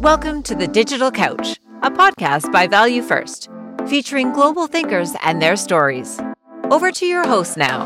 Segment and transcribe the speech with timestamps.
[0.00, 3.50] Welcome to The Digital Couch, a podcast by Value First,
[3.86, 6.18] featuring global thinkers and their stories.
[6.70, 7.84] Over to your host now.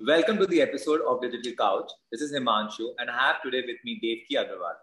[0.00, 1.90] Welcome to the episode of Digital Couch.
[2.10, 4.78] This is Himanshu, and I have today with me Devki Agarwal.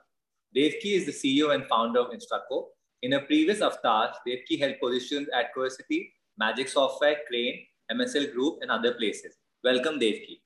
[0.55, 2.65] Devki is the CEO and founder of Instrucko.
[3.01, 8.69] In a previous avatar, Devki held positions at Coercity, Magic Software, Crane, MSL Group, and
[8.69, 9.37] other places.
[9.63, 10.41] Welcome, Devki.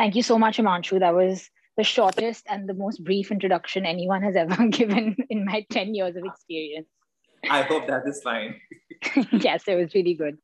[0.00, 0.98] Thank you so much, Himanshu.
[0.98, 5.66] That was the shortest and the most brief introduction anyone has ever given in my
[5.68, 6.88] 10 years of experience.
[7.50, 8.54] I hope that is fine.
[9.32, 10.38] yes, it was really good.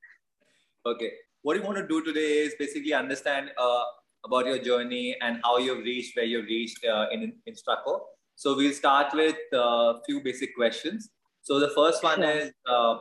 [0.84, 1.10] Okay.
[1.40, 3.84] What you want to do today is basically understand uh,
[4.26, 8.00] about your journey and how you've reached where you've reached uh, in Instrucko.
[8.34, 11.08] So we'll start with a uh, few basic questions.
[11.40, 12.30] So the first one sure.
[12.30, 12.96] is uh,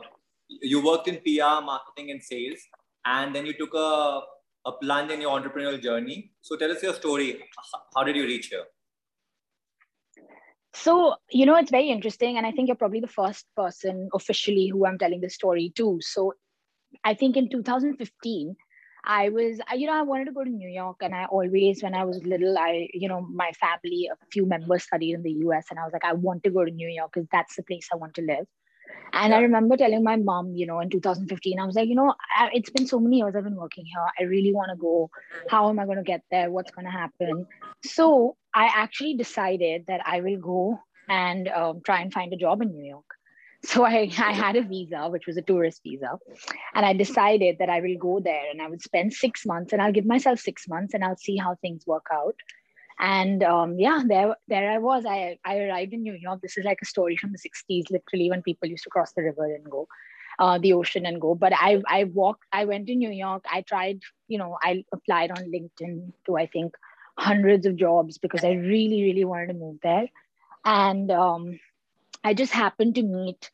[0.48, 2.60] you worked in PR, marketing, and sales,
[3.04, 4.20] and then you took a,
[4.66, 6.32] a plunge in your entrepreneurial journey.
[6.42, 7.42] So tell us your story.
[7.94, 8.64] How did you reach here?
[10.74, 12.36] So, you know, it's very interesting.
[12.36, 15.98] And I think you're probably the first person officially who I'm telling this story to.
[16.02, 16.34] So,
[17.02, 18.56] I think in 2015,
[19.04, 20.96] I was, you know, I wanted to go to New York.
[21.00, 24.84] And I always, when I was little, I, you know, my family, a few members
[24.84, 25.66] studied in the US.
[25.70, 27.88] And I was like, I want to go to New York because that's the place
[27.92, 28.46] I want to live.
[29.12, 29.38] And yeah.
[29.38, 32.50] I remember telling my mom, you know, in 2015, I was like, you know, I,
[32.52, 34.04] it's been so many years I've been working here.
[34.18, 35.10] I really want to go.
[35.48, 36.50] How am I going to get there?
[36.50, 37.46] What's going to happen?
[37.84, 42.62] So I actually decided that I will go and um, try and find a job
[42.62, 43.04] in New York.
[43.64, 46.18] So I, I had a visa, which was a tourist visa.
[46.74, 49.82] And I decided that I will go there and I would spend six months and
[49.82, 52.36] I'll give myself six months and I'll see how things work out
[52.98, 55.04] and um, yeah there there i was.
[55.06, 56.40] I, I arrived in new york.
[56.40, 59.22] This is like a story from the 60s literally when people used to cross the
[59.22, 59.86] river and go
[60.38, 61.34] uh, the ocean and go.
[61.34, 63.44] But i i walked i went to new york.
[63.50, 66.74] I tried you know i applied on linkedin to i think
[67.18, 70.08] hundreds of jobs because i really really wanted to move there.
[70.64, 71.58] And um,
[72.24, 73.50] i just happened to meet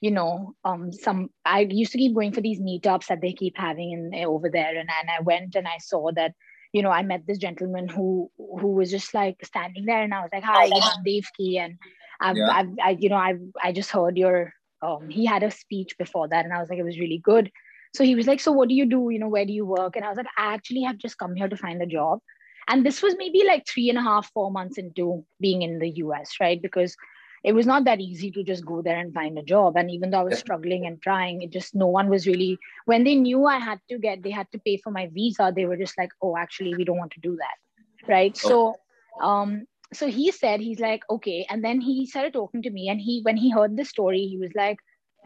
[0.00, 3.56] you know um, some i used to keep going for these meetups that they keep
[3.56, 4.70] having in over there.
[4.70, 6.34] And, and i went and i saw that
[6.74, 10.22] you know, I met this gentleman who who was just like standing there, and I
[10.22, 11.78] was like, "Hi, you know, Devki, and
[12.20, 12.50] I've, yeah.
[12.50, 14.52] I've, I, you know, I I just heard your."
[14.82, 17.50] Um, he had a speech before that, and I was like, it was really good.
[17.94, 19.08] So he was like, "So what do you do?
[19.10, 21.36] You know, where do you work?" And I was like, "I actually have just come
[21.36, 22.18] here to find a job."
[22.66, 25.90] And this was maybe like three and a half, four months into being in the
[26.02, 26.60] US, right?
[26.60, 26.96] Because
[27.44, 29.76] it was not that easy to just go there and find a job.
[29.76, 33.04] And even though i was struggling and trying it just no one was really when
[33.04, 35.76] they knew i had to get they had to pay for my visa they were
[35.76, 38.08] just like oh actually we don't want to do that.
[38.08, 38.40] Right?
[38.44, 38.48] Oh.
[38.48, 41.46] so um so he said he's like okay.
[41.48, 44.38] And then he started talking to me and he when he heard the story he
[44.38, 44.78] was like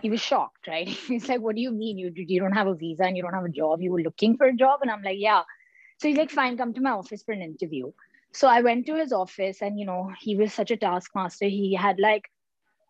[0.03, 0.89] he was shocked right?
[1.13, 1.99] He's like what do you mean?
[1.99, 3.81] You you don't have a visa and you don't have a job?
[3.81, 4.81] You were looking for a job?
[4.83, 5.43] And i'm like yeah.
[6.01, 7.91] So he's like fine come to my office for an interview
[8.39, 11.47] so I went to his office, and you know, he was such a taskmaster.
[11.47, 12.31] He had like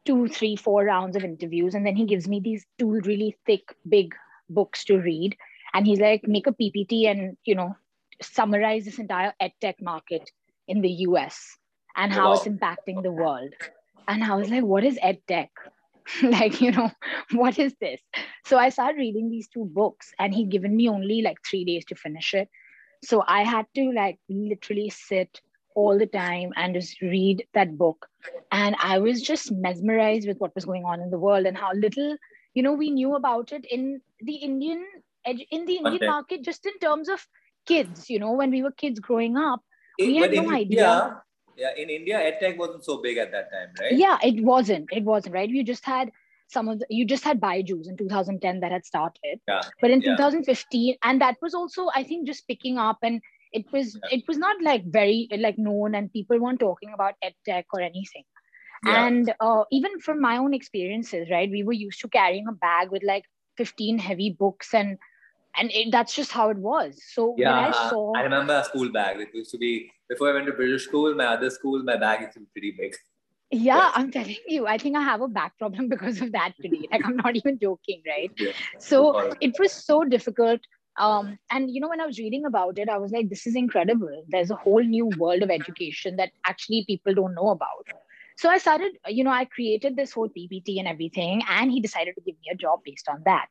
[0.05, 3.75] two, three, four rounds of interviews, and then he gives me these two really thick,
[3.89, 4.15] big
[4.51, 5.39] books to read.
[5.73, 7.75] And he's like, make a PPT and you know,
[8.21, 10.31] summarize this entire edtech market
[10.67, 11.57] in the US
[11.97, 12.35] and how wow.
[12.35, 13.55] it's impacting the world.
[14.07, 15.49] And I was like, what is edtech?
[16.25, 16.91] like, you know,
[17.33, 18.03] what is this?
[18.45, 21.87] So I started reading these two books, and he'd given me only like three days
[21.87, 22.51] to finish it
[23.03, 25.41] so i had to like literally sit
[25.75, 28.07] all the time and just read that book.
[28.51, 31.73] And i was just mesmerized with what was going on in the world and how
[31.73, 32.17] little
[32.55, 34.85] you know we knew about it in the indian
[35.25, 36.07] in the indian okay.
[36.07, 37.25] market just in terms of
[37.67, 39.61] kids you know when we were kids growing up
[40.01, 40.63] eh, we had no idea.
[40.63, 41.23] India,
[41.57, 43.93] yeah in india edtech wasn't so big at that time right?
[43.93, 44.89] Yeah it wasn't.
[44.91, 45.51] It wasn't right?
[45.59, 46.11] We just had
[46.49, 49.41] some of the, you just had Byju's in 2010 that had started.
[49.47, 49.61] Yeah.
[49.81, 50.17] But in yeah.
[50.17, 53.21] 2015, and that was also, I think, just picking up and
[53.53, 54.19] it was yeah.
[54.19, 58.25] it was not like very like known and people weren't talking about edtech or anything.
[58.85, 62.91] And uh, even from my own experiences, right, we were used to carrying a bag
[62.93, 63.25] with like
[63.57, 64.99] 15 heavy books and
[65.57, 67.03] and it, that's just how it was.
[67.13, 68.13] So yeah, I, saw...
[68.17, 69.19] I remember a school bag.
[69.19, 71.15] It used to be before I went to British school.
[71.15, 72.95] My other school, my bag used to be pretty big.
[73.51, 76.87] Yeah, I'm telling you, I think I have a back problem because of that today.
[76.91, 78.31] Like, I'm not even joking, right?
[78.37, 78.53] Yeah.
[78.79, 80.61] So it was so difficult.
[80.99, 83.55] Um, and you know, when I was reading about it, I was like, this is
[83.55, 84.25] incredible.
[84.29, 87.87] There's a whole new world of education that actually people don't know about.
[88.37, 92.15] So I started, you know, I created this whole PPT and everything, and he decided
[92.17, 93.47] to give me a job based on that.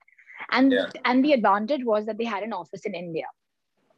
[0.52, 0.90] And yeah.
[1.06, 3.26] and the advantage was that they had an office in India.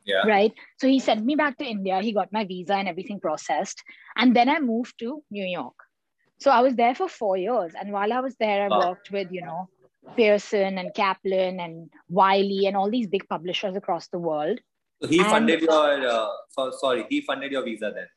[0.05, 0.25] Yeah.
[0.25, 0.53] Right.
[0.77, 2.01] So he sent me back to India.
[2.01, 3.83] He got my visa and everything processed.
[4.15, 5.75] And then I moved to New York.
[6.39, 7.73] So I was there for four years.
[7.79, 9.69] And while I was there, I worked with, you know,
[10.15, 14.59] Pearson and Kaplan and Wiley and all these big publishers across the world.
[15.01, 16.07] So he and, funded your.
[16.07, 18.07] Uh, so, sorry, he funded your visa then.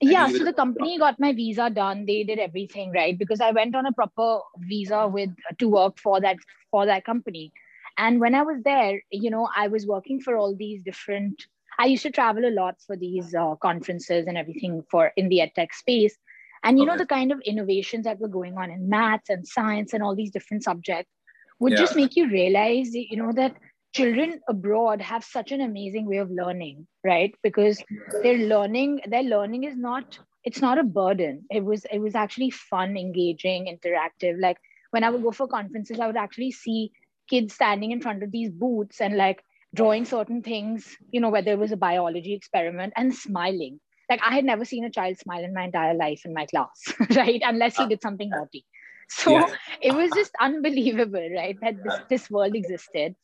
[0.00, 2.06] Yeah, so the company got my visa done.
[2.06, 6.20] They did everything right because I went on a proper visa with to work for
[6.20, 6.36] that
[6.70, 7.52] for that company.
[7.98, 11.44] And when I was there, you know, I was working for all these different.
[11.78, 15.38] I used to travel a lot for these uh, conferences and everything for in the
[15.38, 16.16] edtech space.
[16.64, 16.92] And you okay.
[16.92, 20.14] know the kind of innovations that were going on in maths and science and all
[20.14, 21.12] these different subjects
[21.58, 21.78] would yeah.
[21.78, 23.56] just make you realize, you know, that
[23.94, 27.34] children abroad have such an amazing way of learning right?
[27.42, 27.82] Because
[28.22, 31.44] their learning their learning is not it's not a burden.
[31.50, 34.40] It was it was actually fun engaging interactive.
[34.40, 34.58] Like
[34.92, 36.92] when i would go for conferences i would actually see
[37.28, 39.42] kids standing in front of these booths and like
[39.74, 44.34] drawing certain things you know whether it was a biology experiment and smiling like i
[44.34, 47.42] had never seen a child smile in my entire life in my class right?
[47.44, 48.64] Unless he did something naughty.
[49.14, 49.48] So yeah.
[49.82, 53.14] it was just unbelievable right that this, this world existed.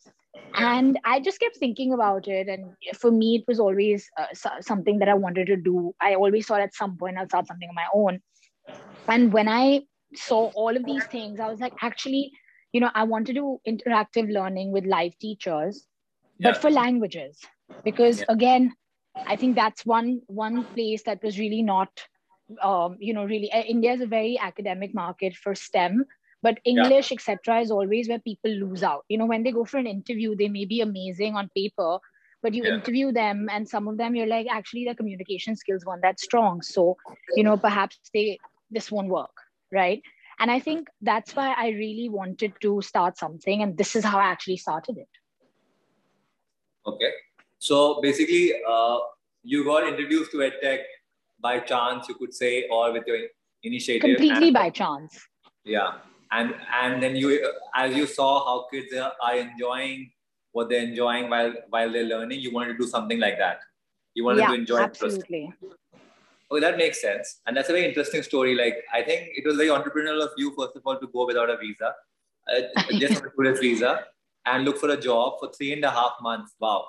[0.55, 4.27] And i just kept thinking about it and for me it was always uh,
[4.61, 5.95] something that i wanted to do.
[6.01, 8.21] I always thought at some point i'll start something on my own.
[9.07, 9.81] And when i
[10.15, 12.33] saw all of these things i was like actually
[12.73, 15.87] you know i want to do interactive learning with live teachers
[16.39, 16.51] yeah.
[16.51, 17.39] but for languages.
[17.85, 18.27] Because yeah.
[18.31, 18.73] again
[19.27, 21.89] i think that's one one place that was really not
[22.63, 26.05] um, you know really uh, india is a very academic market for stem
[26.43, 27.15] but english yeah.
[27.15, 29.05] etc is always where people lose out.
[29.09, 31.99] You know when they go for an interview they may be amazing on paper
[32.43, 32.75] but you yeah.
[32.75, 36.63] interview them and some of them you're like actually their communication skills weren't that strong.
[36.63, 36.97] So
[37.35, 38.39] you know perhaps they
[38.71, 40.03] this won't work right?
[40.41, 44.19] And i think that's why i really wanted to start something and this is how
[44.19, 45.09] i actually started it.
[46.87, 47.11] Okay
[47.59, 48.99] so basically uh,
[49.43, 50.81] you got introduced to edtech
[51.41, 53.19] by chance you could say or with your
[53.63, 54.03] initiative.
[54.03, 55.19] Completely and, by chance.
[55.65, 55.93] Yeah.
[56.31, 60.11] And and then you as you saw how kids are enjoying
[60.53, 63.61] what they're enjoying while while they're learning you wanted to do something like that.
[64.15, 65.53] You wanted yeah, to enjoy absolutely.
[66.51, 67.41] Okay that makes sense.
[67.47, 68.55] And that's a very interesting story.
[68.55, 71.51] Like i think it was very entrepreneurial of you first of all to go without
[71.51, 71.95] a visa
[72.55, 74.05] uh, just a tourist visa
[74.47, 76.55] and look for a job for three and a half months.
[76.61, 76.89] Wow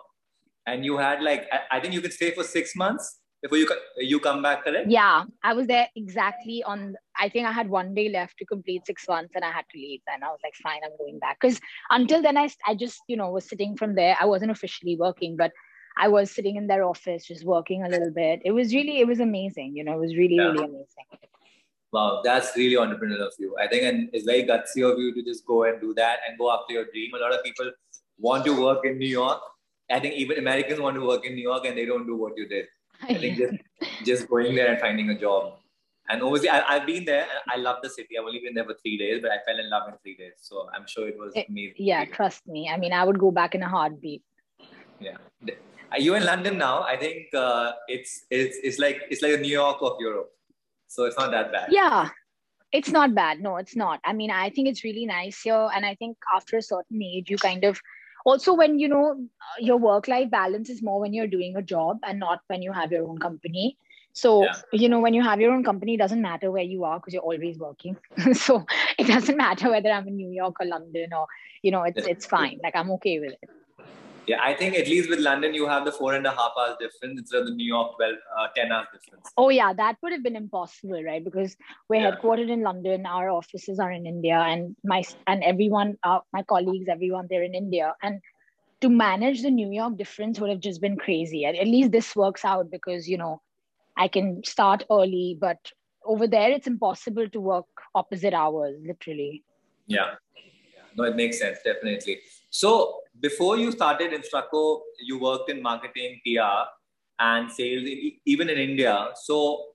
[0.74, 3.68] and you had like I, I think you could stay for six months before you
[3.98, 4.90] you come back correct?
[4.90, 8.86] Yeah i was there exactly on i think i had one day left to complete
[8.86, 10.02] six months and i had to leave.
[10.14, 11.40] And i was like fine i'm going back.
[11.42, 14.16] Because until then I, I just you know was sitting from there.
[14.20, 15.52] I wasn't officially working but
[15.98, 18.42] i was sitting in their office just working a little bit.
[18.46, 20.52] It was really it was amazing you know it was really yeah.
[20.54, 21.08] really amazing.
[21.92, 23.56] Wow that's really entrepreneurial of you.
[23.60, 26.38] I think and it's very gutsy of you to just go and do that and
[26.38, 27.16] go after your dream.
[27.16, 27.72] A lot of people
[28.20, 29.42] want to work in new york
[29.92, 32.38] i think even americans want to work in new york and they don't do what
[32.38, 32.66] you did
[33.02, 33.54] I think just
[34.06, 35.56] just going there and finding a job.
[36.10, 37.28] And obviously, I, have been there.
[37.48, 38.18] I love the city.
[38.18, 40.34] I've only been there for three days, but I fell in love in three days.
[40.38, 41.76] So I'm sure it was amazing.
[41.78, 42.68] Yeah, trust me.
[42.68, 44.24] I mean, I would go back in a heartbeat.
[45.00, 45.18] Yeah.
[45.92, 46.82] Are you in London now?
[46.82, 50.32] I think uh, it's it's it's like it's like a New York of Europe.
[50.88, 51.70] So it's not that bad.
[51.72, 52.10] Yeah,
[52.72, 53.40] it's not bad.
[53.40, 54.00] No, it's not.
[54.04, 57.30] I mean, I think it's really nice here, and I think after a certain age,
[57.30, 57.80] you kind of
[58.26, 59.28] also when you know
[59.60, 62.72] your work life balance is more when you're doing a job and not when you
[62.72, 63.78] have your own company.
[64.14, 64.56] So yeah.
[64.74, 67.14] you know when you have your own company it doesn't matter where you are because
[67.14, 67.96] you're always working.
[68.34, 68.66] So
[68.98, 71.28] it doesn't matter whether i'm in new york or london or
[71.62, 72.60] you know it's it's fine.
[72.64, 73.50] Like i'm okay with it
[74.30, 76.76] yeah, I think at least with London, you have the four and a half hours
[76.80, 79.32] difference instead of the New York 12, uh, 10 hours difference.
[79.36, 81.24] Oh, yeah, that would have been impossible, right?
[81.24, 81.58] Because
[81.90, 82.12] we're yeah.
[82.12, 86.88] headquartered in London, our offices are in India, and my and everyone, uh, my colleagues,
[86.88, 87.96] everyone, they're in India.
[88.04, 88.22] And
[88.82, 91.46] to manage the New York difference would have just been crazy.
[91.46, 93.42] At, at least this works out because, you know,
[93.98, 95.72] I can start early, but
[96.06, 97.66] over there, it's impossible to work
[97.96, 99.44] opposite hours, literally.
[99.88, 100.12] Yeah.
[100.96, 102.20] No, it makes sense, definitely.
[102.52, 106.68] So before you started Instrucko, you worked in marketing, PR,
[107.20, 107.88] and sales,
[108.26, 109.10] even in India.
[109.24, 109.66] So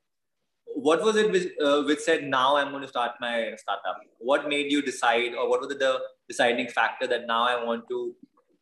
[0.66, 4.00] what was it which, uh, which said, now I'm going to start my startup?
[4.18, 8.14] What made you decide, or what was the deciding factor that now I want to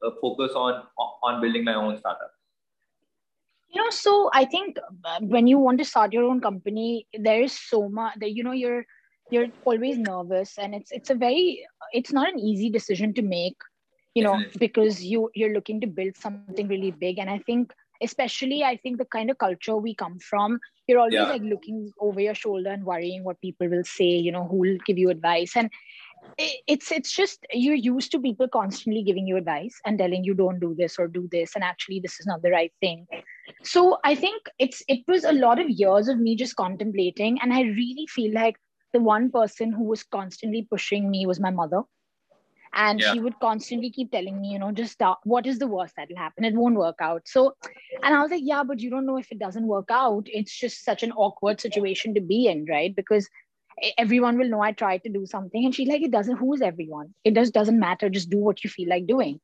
[0.04, 0.82] uh, focus on
[1.22, 2.32] on building my own startup?
[3.70, 7.40] You know, so I think uh, when you want to start your own company, there
[7.40, 8.84] is so much that you know you're
[9.30, 13.56] you're always nervous, and it's it's a very it's not an easy decision to make
[14.14, 17.18] you know because you you're looking to build something really big.
[17.18, 21.14] And i think especially i think the kind of culture we come from you're always
[21.14, 21.28] yeah.
[21.30, 24.78] like looking over your shoulder and worrying what people will say you know who will
[24.86, 25.56] give you advice.
[25.56, 25.70] And
[26.68, 30.60] it's it's just you're used to people constantly giving you advice and telling you don't
[30.60, 33.06] do this or do this and actually this is not the right thing.
[33.62, 37.40] So i think it's it was a lot of years of me just contemplating.
[37.42, 38.56] And i really feel like
[38.92, 41.82] the one person who was constantly pushing me was my mother
[42.74, 43.12] and yeah.
[43.12, 46.16] she would constantly keep telling me you know just start what is the worst that'll
[46.16, 46.44] happen?
[46.44, 47.22] It won't work out.
[47.26, 47.54] So
[48.02, 50.26] and i was like yeah but you don't know if it doesn't work out.
[50.26, 52.94] It's just such an awkward situation to be in right?
[52.94, 53.28] Because
[53.96, 57.14] everyone will know i tried to do something and she's like it doesn't who's everyone?
[57.24, 58.08] It just doesn't matter.
[58.08, 59.40] Just do what you feel like doing.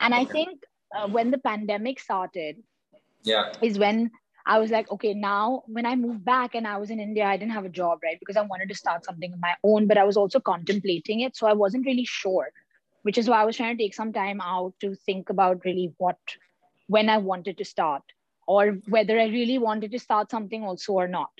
[0.00, 0.60] And i think
[0.94, 2.56] uh, when the pandemic started
[3.22, 3.52] yeah.
[3.62, 4.10] is when
[4.44, 7.36] I was like, okay, now when I moved back and I was in India, I
[7.36, 8.18] didn't have a job, right?
[8.18, 11.36] Because I wanted to start something of my own, but I was also contemplating it.
[11.36, 12.50] So I wasn't really sure
[13.02, 15.92] which is why I was trying to take some time out to think about really
[15.98, 16.18] what,
[16.86, 18.02] when I wanted to start,
[18.46, 21.30] or whether I really wanted to start something also or not.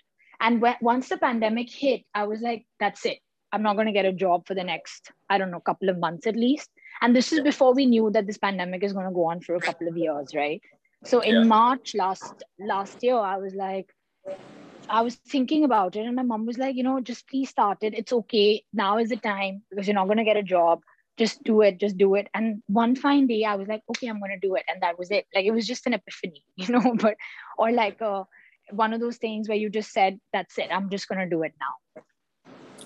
[0.40, 3.18] And when, once the pandemic hit, I was like, that's it.
[3.52, 5.98] I'm not going to get a job for the next, I don't know, couple of
[5.98, 6.70] months at least.
[7.00, 9.54] And this is before we knew that this pandemic is going to go on for
[9.54, 10.62] a couple of years, right?
[11.04, 11.42] So in yeah.
[11.44, 13.92] March last last year, I was like,
[14.88, 17.78] I was thinking about it, and my mom was like, you know, just please start
[17.82, 17.94] it.
[17.94, 18.62] It's okay.
[18.72, 20.82] Now is the time because you're not going to get a job
[21.18, 22.28] just do it, just do it.
[22.34, 24.64] And one fine day, I was like, okay, I'm going to do it.
[24.68, 25.26] And that was it.
[25.34, 27.16] Like, it was just an epiphany, you know, but,
[27.58, 28.24] or like uh,
[28.70, 31.42] one of those things where you just said, that's it, I'm just going to do
[31.42, 32.02] it now.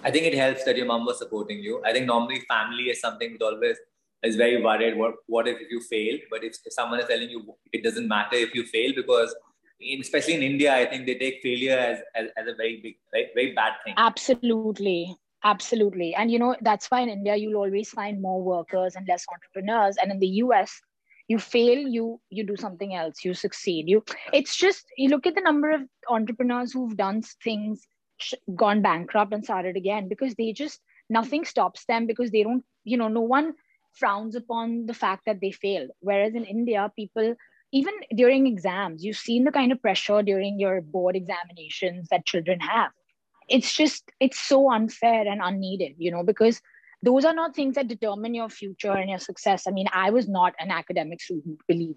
[0.05, 1.83] I think it helps that your mom was supporting you.
[1.85, 3.77] I think normally family is something that always
[4.23, 4.97] is very worried.
[4.97, 6.19] What, what if you fail?
[6.31, 9.35] But if, if someone is telling you it doesn't matter if you fail because
[9.81, 12.97] in, especially in India, I think they take failure as, as, as a very big,
[13.13, 13.95] very, very bad thing.
[13.97, 15.17] Absolutely.
[15.47, 16.15] Absolutely.
[16.15, 19.97] And you know, that's why in India you'll always find more workers and less entrepreneurs.
[19.97, 20.81] And in the US,
[21.29, 23.89] you fail, you you do something else, you succeed.
[23.89, 27.87] You it's just you look at the number of entrepreneurs who've done things,
[28.57, 32.97] gone bankrupt and started again because they just nothing stops them because they don't, you
[32.97, 33.55] know, no one
[33.93, 35.91] frowns upon the fact that they failed.
[36.01, 37.37] Whereas in India, people
[37.73, 42.61] even during exams, you've seen the kind of pressure during your board examinations that children
[42.61, 42.93] have
[43.49, 46.61] it's just it's so unfair and unneeded you know because
[47.03, 49.67] those are not things that determine your future and your success.
[49.67, 51.97] I mean i was not an academic student believe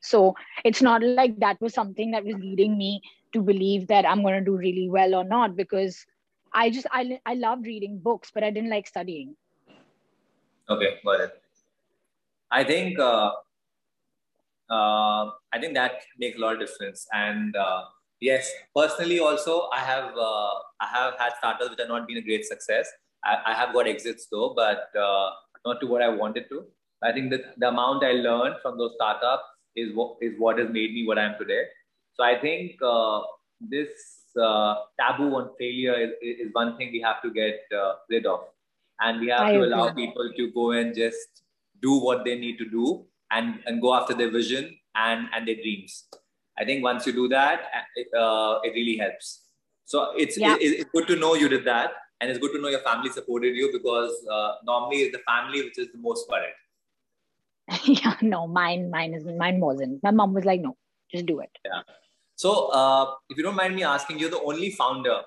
[0.00, 3.02] so it's not like that was something that was leading me
[3.32, 6.04] to believe that i'm going to do really well or not because
[6.52, 9.36] i just i, I loved reading books but i didn't like studying.
[10.68, 11.42] Okay got it.
[12.50, 13.30] I think uh,
[14.70, 17.06] uh, i think that makes a lot of difference.
[17.12, 17.84] And uh,
[18.20, 22.22] Yes, personally also I have uh, I have had startups which have not been a
[22.22, 22.90] great success.
[23.24, 25.30] I, I have got exits though, but uh,
[25.64, 26.66] not to what I wanted to.
[27.02, 30.68] I think that the amount I learned from those startups is what is what has
[30.68, 31.64] made me what I am today.
[32.14, 33.22] So I think uh,
[33.58, 33.88] this
[34.38, 38.40] uh, taboo on failure is, is one thing we have to get uh, rid of,
[39.00, 39.64] and we have I to agree.
[39.64, 41.42] allow people to go and just
[41.80, 45.56] do what they need to do and and go after their vision and and their
[45.56, 46.06] dreams.
[46.58, 47.60] I think once you do that,
[48.18, 49.42] uh, it really helps.
[49.84, 50.56] So it's, yeah.
[50.56, 51.92] it, it's good to know you did that.
[52.20, 55.62] And it's good to know your family supported you because uh, normally it's the family
[55.62, 56.52] which is the most worried.
[57.84, 60.02] yeah, no, mine, mine is mine wasn't.
[60.02, 60.76] My mom was like, no,
[61.10, 61.50] just do it.
[61.64, 61.82] Yeah.
[62.34, 65.20] So uh, if you don't mind me asking, you're the only founder.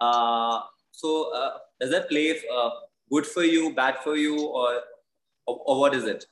[0.00, 0.60] Uh,
[0.92, 2.70] so uh, does that play uh,
[3.10, 4.80] good for you, bad for you, or,
[5.46, 6.26] or, or what is it?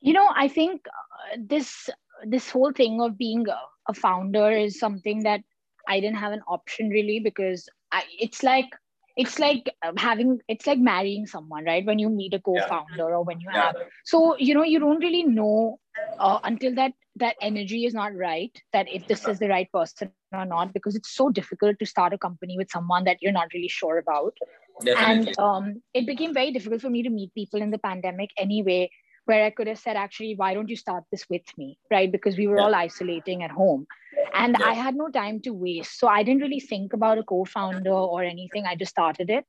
[0.00, 1.88] You know, I think uh, this
[2.26, 5.40] this whole thing of being a, a founder is something that
[5.88, 8.70] I didn't have an option really because I, it's like
[9.16, 13.04] it's like um, having it's like marrying someone right when you meet a co-founder yeah.
[13.04, 13.66] or when you yeah.
[13.66, 15.78] have so you know you don't really know
[16.18, 20.10] uh, until that that energy is not right that if this is the right person
[20.32, 23.48] or not because it's so difficult to start a company with someone that you're not
[23.54, 24.36] really sure about
[24.84, 25.28] Definitely.
[25.28, 28.90] and um, it became very difficult for me to meet people in the pandemic anyway
[29.24, 31.78] where I could have said, actually, why don't you start this with me?
[31.90, 32.10] Right.
[32.10, 32.64] Because we were yeah.
[32.64, 33.86] all isolating at home
[34.34, 34.66] and yeah.
[34.66, 35.98] I had no time to waste.
[35.98, 38.66] So I didn't really think about a co founder or anything.
[38.66, 39.44] I just started it.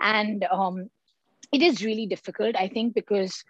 [0.00, 0.90] And um,
[1.52, 3.44] it is really difficult, I think, because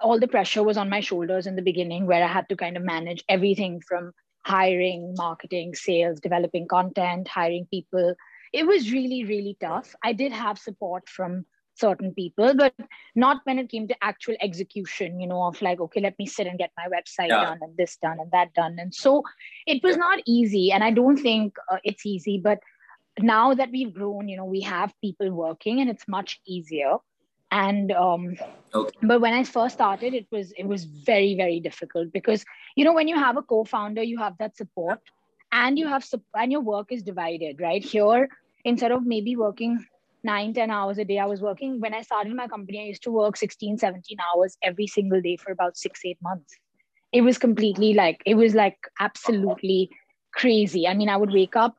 [0.00, 2.76] all the pressure was on my shoulders in the beginning, where I had to kind
[2.76, 4.12] of manage everything from
[4.44, 8.14] hiring, marketing, sales, developing content, hiring people.
[8.52, 9.94] It was really, really tough.
[10.02, 11.46] I did have support from
[11.78, 12.74] certain people, but
[13.14, 16.46] not when it came to actual execution, you know, of like, okay, let me sit
[16.46, 17.44] and get my website yeah.
[17.44, 18.76] done and this done and that done.
[18.78, 19.22] And so
[19.66, 20.72] it was not easy.
[20.72, 22.60] And I don't think uh, it's easy, but
[23.18, 26.96] now that we've grown, you know, we have people working and it's much easier.
[27.50, 28.36] And um,
[28.74, 28.96] okay.
[29.02, 32.92] but when I first started, it was it was very very difficult because you know
[32.92, 34.98] when you have a co-founder, you have that support,
[35.52, 36.04] and you have
[36.34, 37.84] and your work is divided, right?
[37.84, 38.28] Here,
[38.64, 39.86] instead of maybe working
[40.26, 41.18] nine, 10 hours a day.
[41.18, 44.58] I was working when I started my company, I used to work 16, 17 hours
[44.62, 46.54] every single day for about six, eight months.
[47.12, 49.90] It was completely like, it was like absolutely
[50.34, 50.86] crazy.
[50.86, 51.76] I mean, I would wake up,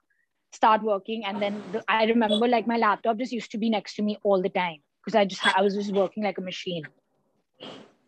[0.51, 3.96] start working, and then the, I remember like my laptop just used to be next
[3.96, 6.84] to me all the time because I just I was just working like a machine.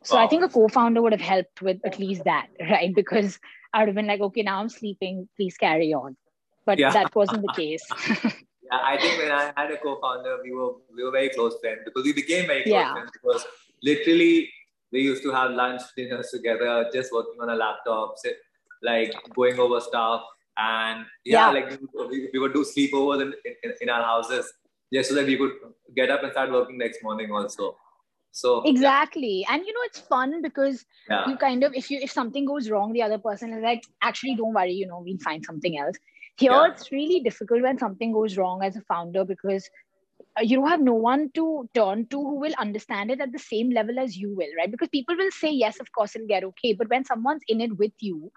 [0.03, 0.24] So wow.
[0.24, 2.93] I think a co-founder would have helped with at least that, right?
[2.96, 3.39] Because
[3.74, 6.15] I would have been like, okay, now I'm sleeping, please carry on.
[6.65, 6.91] But yeah.
[6.91, 7.86] that wasn't the case.
[8.71, 11.81] yeah, I think when I had a co-founder, we were we were very close friends
[11.85, 12.93] because we became very close yeah.
[12.93, 13.45] friends because
[13.83, 14.49] literally
[14.91, 18.15] we used to have lunch dinners together, just working on a laptop,
[18.81, 20.23] like going over stuff.
[20.57, 21.59] And yeah, yeah.
[21.59, 23.33] like we, we would do sleepovers in,
[23.63, 24.51] in, in our houses
[24.93, 25.51] just so that we could
[25.95, 27.75] get up and start working next morning also
[28.31, 29.53] so exactly yeah.
[29.53, 31.27] and you know it's fun because yeah.
[31.27, 34.35] you kind of if you if something goes wrong the other person is like actually
[34.35, 35.95] don't worry you know we'll find something else
[36.39, 36.72] here yeah.
[36.72, 39.69] it's really difficult when something goes wrong as a founder because
[40.38, 43.39] uh, you don't have no one to turn to who will understand it at the
[43.39, 44.72] same level as you will right?
[44.72, 46.74] Because people will say yes of course it'll get okay.
[46.74, 48.31] But when someone's in it with you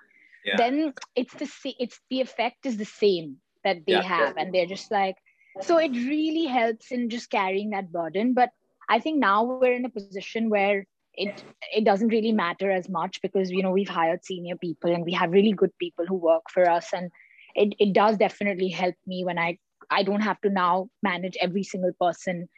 [0.56, 4.90] then it's the it's the effect is the same that they have and they're just
[4.90, 5.16] like
[5.60, 8.32] so it really helps in just carrying that burden.
[8.32, 8.50] But
[8.88, 11.44] I think now we're in a position where it
[11.74, 15.12] it doesn't really matter as much because you know we've hired senior people and we
[15.12, 16.92] have really good people who work for us.
[16.92, 17.10] And
[17.54, 19.58] it, it does definitely help me when I
[19.90, 22.48] I don't have to now manage every single person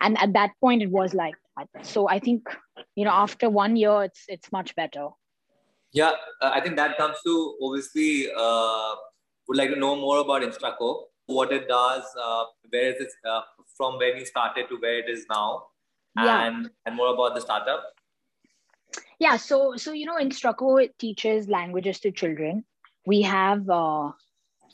[0.00, 1.86] and at that point it was like that.
[1.86, 2.48] so I think
[2.96, 5.08] you know after one year it's it's much better
[5.92, 8.94] yeah uh, I think that comes to obviously uh,
[9.48, 13.42] would like to know more about Instrucko what it does uh, where is it uh,
[13.76, 15.66] from when you started to where it is now
[16.16, 16.46] yeah.
[16.46, 17.84] and and more about the startup
[19.18, 22.64] yeah so so you know Instrucko it teaches languages to children
[23.06, 24.10] we have uh,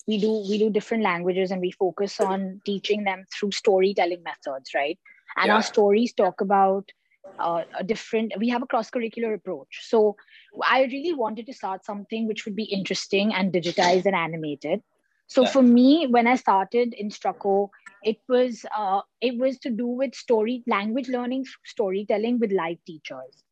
[0.09, 4.75] we do we do different languages and we focus on teaching them through storytelling methods
[4.75, 4.99] right
[5.37, 5.57] and yeah.
[5.57, 6.91] our stories talk about
[7.39, 10.17] uh, a different we have a cross curricular approach so
[10.65, 14.83] i really wanted to start something which would be interesting and digitized and animated
[15.27, 15.51] so yeah.
[15.51, 17.69] for me when i started Instrucko
[18.03, 23.45] it was uh, it was to do with story language learning storytelling with live teachers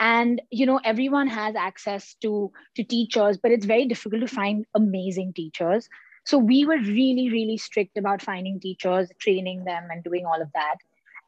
[0.00, 4.64] and you know everyone has access to to teachers but it's very difficult to find
[4.74, 5.88] amazing teachers
[6.24, 10.48] so we were really really strict about finding teachers training them and doing all of
[10.54, 10.76] that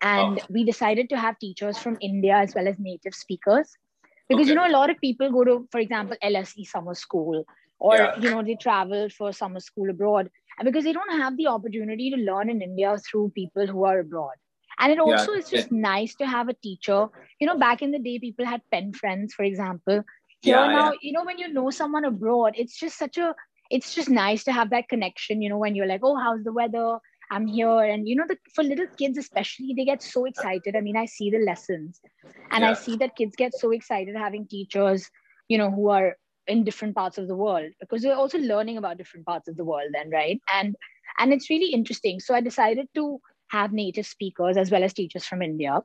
[0.02, 0.46] and oh.
[0.50, 3.76] we decided to have teachers from india as well as native speakers
[4.28, 4.50] because okay.
[4.50, 7.44] you know a lot of people go to for example lse summer school
[7.78, 8.16] or yeah.
[8.18, 10.30] you know they travel for summer school abroad
[10.60, 14.00] and because they don't have the opportunity to learn in India through people who are
[14.00, 14.34] abroad.
[14.80, 15.38] And it also yeah.
[15.38, 17.06] is just nice to have a teacher.
[17.38, 20.02] You know, back in the day, people had pen friends, for example.
[20.40, 20.98] Here yeah, now, yeah.
[21.02, 23.34] you know, when you know someone abroad, it's just such a,
[23.70, 25.42] it's just nice to have that connection.
[25.42, 26.98] You know, when you're like, oh, how's the weather?
[27.30, 27.78] I'm here.
[27.78, 30.74] And, you know, the, for little kids, especially, they get so excited.
[30.74, 32.00] I mean, I see the lessons
[32.50, 35.08] and I see that kids get so excited having teachers,
[35.46, 36.16] you know, who are
[36.50, 39.64] in different parts of the world because we're also learning about different parts of the
[39.64, 40.74] world then right and
[41.18, 45.26] and it's really interesting so i decided to have native speakers as well as teachers
[45.26, 45.80] from india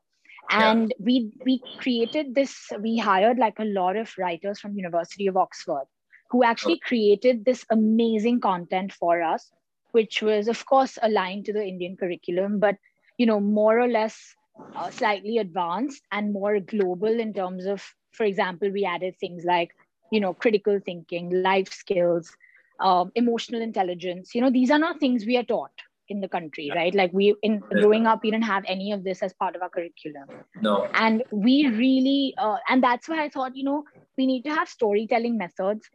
[0.52, 1.06] and yeah.
[1.06, 5.86] we we created this we hired like a lot of writers from university of oxford
[6.30, 6.88] who actually oh.
[6.88, 9.52] created this amazing content for us
[9.92, 12.76] which was of course aligned to the indian curriculum but
[13.18, 14.36] you know more or less
[14.76, 19.76] uh, slightly advanced and more global in terms of for example we added things like
[20.12, 22.32] you know critical thinking life skills
[22.80, 26.72] um, emotional intelligence you know these are not things we are taught in the country
[26.76, 26.94] right?
[26.94, 29.70] Like we in growing up we didn't have any of this as part of our
[29.70, 30.28] curriculum.
[30.62, 30.88] No.
[30.94, 33.84] And we really uh, and that's why i thought you know
[34.18, 35.90] we need to have storytelling methods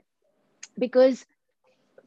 [0.78, 1.24] because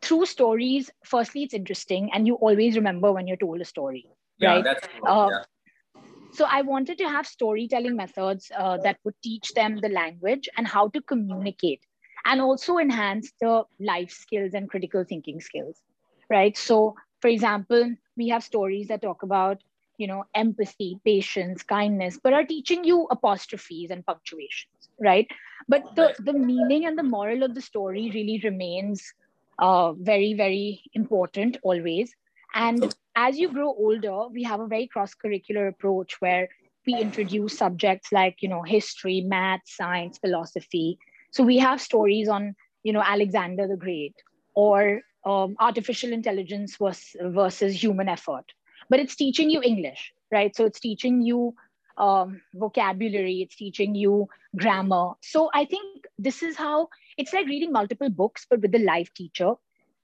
[0.01, 4.05] through stories firstly it's interesting and you always remember when you're told a story
[4.37, 4.63] yeah, right?
[4.63, 5.07] that's cool.
[5.07, 6.01] uh, yeah.
[6.33, 10.67] so i wanted to have storytelling methods uh, that would teach them the language and
[10.67, 11.81] how to communicate
[12.25, 15.81] and also enhance the life skills and critical thinking skills
[16.29, 16.57] right?
[16.57, 19.63] So for example we have stories that talk about
[19.97, 25.27] you know empathy patience kindness but are teaching you apostrophes and punctuations right?
[25.69, 29.13] But the the meaning and the moral of the story really remains
[29.59, 32.13] uh, very very important always.
[32.55, 36.49] And as you grow older we have a very cross curricular approach where
[36.87, 40.97] we introduce subjects like you know history math science philosophy.
[41.31, 44.15] So we have stories on, you know, Alexander the Great
[44.55, 48.45] or um, artificial intelligence versus, versus human effort.
[48.89, 50.55] But it's teaching you English, right?
[50.55, 51.55] So it's teaching you
[51.97, 55.11] um, vocabulary, it's teaching you grammar.
[55.21, 59.13] So I think this is how it's like reading multiple books, but with the live
[59.13, 59.53] teacher.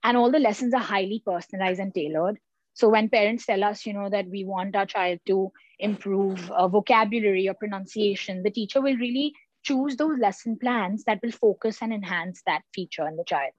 [0.02, 2.38] And all the lessons are highly personalized and tailored.
[2.72, 6.68] So when parents tell us, you know, that we want our child to improve uh,
[6.68, 11.92] vocabulary or pronunciation, the teacher will really choose those lesson plans that will focus and
[11.92, 13.52] enhance that feature in the child.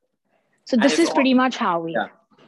[0.71, 1.91] So this is all, pretty much how we.
[1.91, 2.07] Yeah.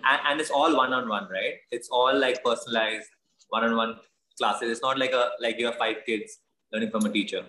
[0.10, 1.56] And, and it's all one-on-one, right?
[1.72, 3.10] It's all like personalized,
[3.50, 3.98] one-on-one
[4.38, 4.72] classes.
[4.72, 6.38] It's not like a like you have five kids
[6.72, 7.44] learning from a teacher.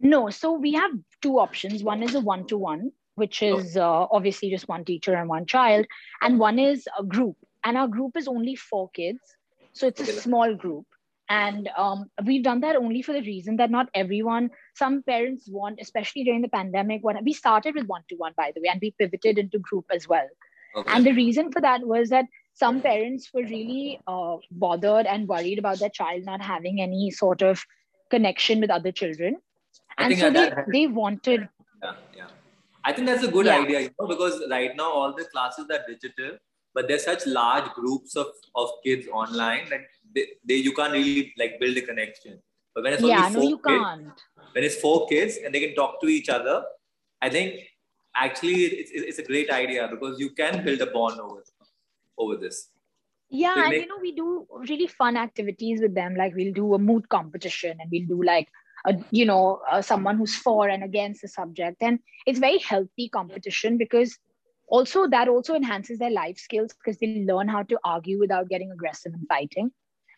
[0.00, 1.84] No, so we have two options.
[1.84, 5.44] One is a one to one, which is uh, obviously just one teacher and one
[5.44, 5.84] child,
[6.22, 7.36] and one is a group.
[7.64, 9.20] And our group is only four kids,
[9.74, 10.86] so it's a small group.
[11.28, 15.78] And um, we've done that only for the reason that not everyone, some parents want,
[15.80, 18.80] especially during the pandemic, when we started with one to one, by the way, and
[18.80, 20.28] we pivoted into group as well.
[20.76, 20.92] Okay.
[20.92, 25.58] And the reason for that was that some parents were really uh, bothered and worried
[25.58, 27.64] about their child not having any sort of
[28.10, 29.36] connection with other children.
[29.98, 31.48] and so they, they wanted.
[31.82, 32.26] Yeah, yeah.
[32.84, 33.58] I think that's a good yeah.
[33.58, 36.38] idea, you know, because right now all the classes are digital,
[36.76, 39.80] but there's such large groups of, of kids online that
[40.14, 42.38] they, they you can't really like build a connection.
[42.74, 44.22] But when it's only yeah, four no, you kids, can't.
[44.52, 46.62] when it's four kids and they can talk to each other,
[47.22, 47.62] I think
[48.14, 51.42] actually it's, it's a great idea because you can build a bond over
[52.18, 52.70] over this
[53.28, 56.74] yeah so and you know we do really fun activities with them like we'll do
[56.74, 58.48] a mood competition and we'll do like
[58.86, 63.08] a, you know uh, someone who's for and against the subject and it's very healthy
[63.08, 64.18] competition because
[64.68, 68.70] also that also enhances their life skills because they learn how to argue without getting
[68.72, 69.70] aggressive and fighting.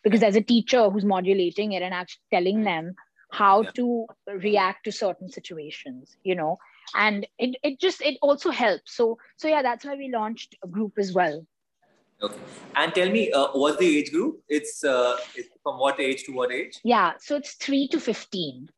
[0.05, 2.95] Because as a teacher who's modulating it and actually telling them
[3.31, 3.71] how yeah.
[3.73, 6.59] to react to certain situations you know?
[6.95, 8.97] And it, it just it also helps.
[8.97, 11.45] So so yeah that's why we launched a group as well.
[12.23, 12.41] Okay.
[12.75, 14.41] And tell me uh, what's the age group?
[14.49, 16.79] It's uh it's from what age to what age?
[16.85, 18.69] Yeah so it's 3 to 15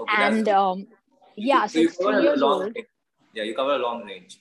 [0.00, 0.86] okay, and um
[1.36, 2.76] yeah so, so it's three years old.
[3.34, 4.40] yeah you cover a long range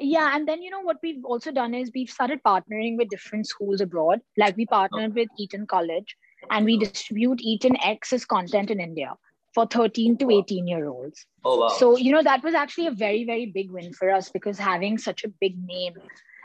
[0.00, 3.46] yeah and then you know what we've also done is we've started partnering with different
[3.46, 6.16] schools abroad like we partnered with eton college
[6.50, 9.12] and we distribute eton x's content in india
[9.54, 11.26] for 13 to 18 year olds.
[11.44, 11.68] Oh, wow.
[11.68, 14.98] So, you know, that was actually a very, very big win for us because having
[14.98, 15.94] such a big name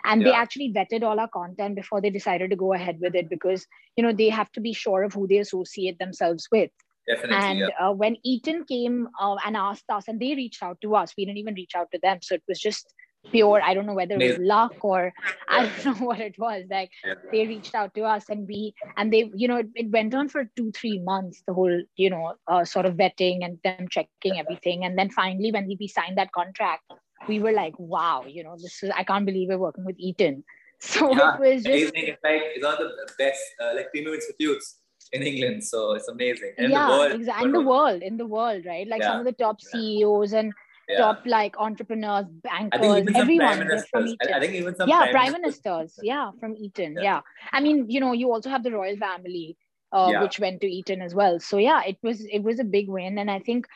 [0.06, 0.28] and yeah.
[0.28, 3.66] they actually vetted all our content before they decided to go ahead with it because,
[3.96, 6.72] you know, they have to be sure of who they associate themselves with.
[7.08, 7.68] Definitely, and yeah.
[7.80, 11.26] uh, when Eton came uh, and asked us, and they reached out to us, we
[11.26, 12.18] didn't even reach out to them.
[12.24, 12.96] So it was just
[13.32, 15.14] pure i don't know whether it was luck or
[15.50, 16.92] i don't know what it was like
[17.32, 20.30] they reached out to us and we and they you know it, it went on
[20.30, 24.40] for two three months the whole you know uh, sort of vetting and them checking
[24.40, 26.84] everything and then finally when we signed that contract
[27.28, 30.44] we were like wow you know this is i can't believe we're working with eton
[30.80, 31.92] so yeah, it was just amazing.
[31.96, 34.80] it's like it's one of the best uh, like premium institutes
[35.12, 36.54] in England, so it's amazing.
[36.58, 37.46] And yeah, in the world, exactly.
[37.46, 38.88] In the world, in the world, right?
[38.88, 39.12] Like yeah.
[39.12, 40.54] some of the top CEOs and
[40.90, 40.98] yeah.
[40.98, 43.58] top like entrepreneurs, bankers, everyone
[43.92, 44.34] from Eton.
[44.34, 46.94] I think even some yeah, prime, prime ministers, yeah, from Eton.
[46.96, 47.04] Yeah.
[47.04, 47.22] yeah.
[47.52, 49.58] I mean, you know, you also have the royal family,
[49.92, 50.22] uh, yeah.
[50.22, 51.40] which went to Eton as well.
[51.40, 53.68] So yeah, it was it was a big win, and I think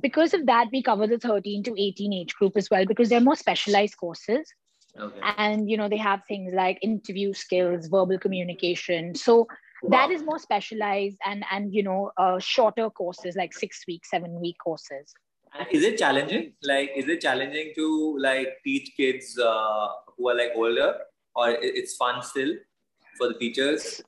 [0.00, 3.20] because of that, we cover the 13 to 18 age group as well because they're
[3.20, 4.52] more specialized courses.
[4.98, 5.20] Okay.
[5.36, 9.14] And you know they have things like interview skills, verbal communication.
[9.14, 9.48] So
[9.82, 9.90] wow.
[9.90, 14.40] that is more specialized and and you know uh, shorter courses like six week, seven
[14.40, 15.12] week courses.
[15.70, 16.52] Is it challenging?
[16.62, 20.96] Like, is it challenging to like teach kids uh, who are like older,
[21.34, 22.54] or it's fun still
[23.16, 24.02] for the teachers?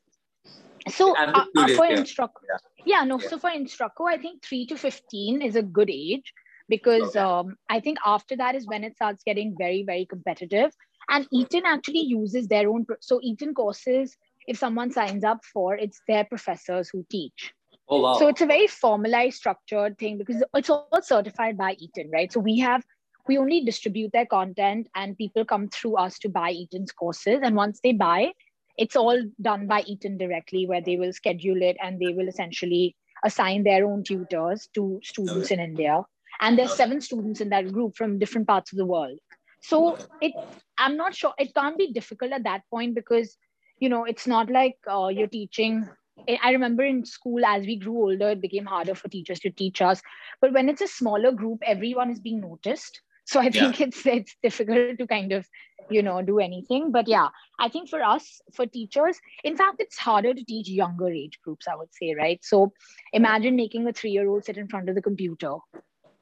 [0.89, 2.59] So uh, uh, for Instrucko, yeah.
[2.85, 3.05] yeah.
[3.05, 3.21] no.
[3.21, 3.29] Yeah.
[3.29, 6.33] So for Instrucko, I think three to fifteen is a good age
[6.69, 7.21] because okay.
[7.21, 10.73] um, I think after that is when it starts getting very very competitive.
[11.09, 12.87] And Eton actually uses their own.
[13.01, 14.17] So Eton courses,
[14.49, 17.53] if someone signs up for, it's their professors who teach.
[17.89, 18.19] Oh, wow.
[18.19, 22.33] So it's a very formalized, structured thing because it's all certified by Eton, right?
[22.33, 22.83] So we have
[23.29, 27.41] we only distribute their content and people come through us to buy Eton's courses.
[27.43, 28.33] And once they buy,
[28.79, 32.95] it's all done by Eton directly, where they will schedule it and they will essentially
[33.25, 36.03] assign their own tutors to students in India.
[36.41, 39.19] And there's seven students in that group from different parts of the world.
[39.63, 40.33] So it,
[40.79, 43.37] I'm not sure it can't be difficult at that point because
[43.81, 45.89] you know it's not like uh, you're teaching
[46.29, 49.83] I remember in school, as we grew older, it became harder for teachers to teach
[49.83, 50.03] us.
[50.41, 53.01] But when it's a smaller group, everyone is being noticed.
[53.29, 53.87] So I think yeah.
[53.89, 55.49] it's it's difficult to kind of,
[55.91, 56.93] you know, do anything.
[56.93, 61.09] But yeah, I think for us, for teachers, in fact, it's harder to teach younger
[61.09, 62.39] age groups, I would say, right?
[62.45, 62.73] So
[63.13, 65.57] imagine making a three-year-old sit in front of the computer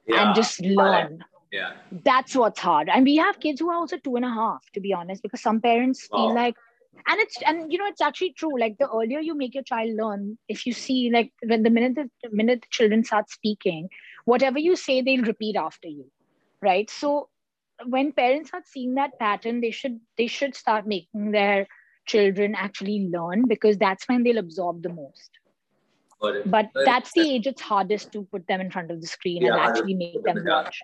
[0.07, 0.25] yeah.
[0.25, 1.23] and just learn.
[1.51, 1.73] Yeah.
[2.03, 2.89] That's what's hard.
[2.89, 5.41] And we have kids who are also two and a half, to be honest, because
[5.41, 6.17] some parents wow.
[6.17, 6.55] feel like
[7.07, 8.59] and it's and you know it's actually true.
[8.59, 11.95] Like the earlier you make your child learn if you see like when the minute
[11.95, 13.89] the minute the children start speaking
[14.25, 16.05] whatever you say they'll repeat after you
[16.61, 16.89] right?
[16.89, 17.29] So
[17.85, 21.67] when parents are seeing that pattern they should they should start making their
[22.07, 25.29] children actually learn because that's when they'll absorb the most.
[26.45, 29.53] But that's the age it's hardest to put them in front of the screen yeah,
[29.53, 30.81] and actually make them watch.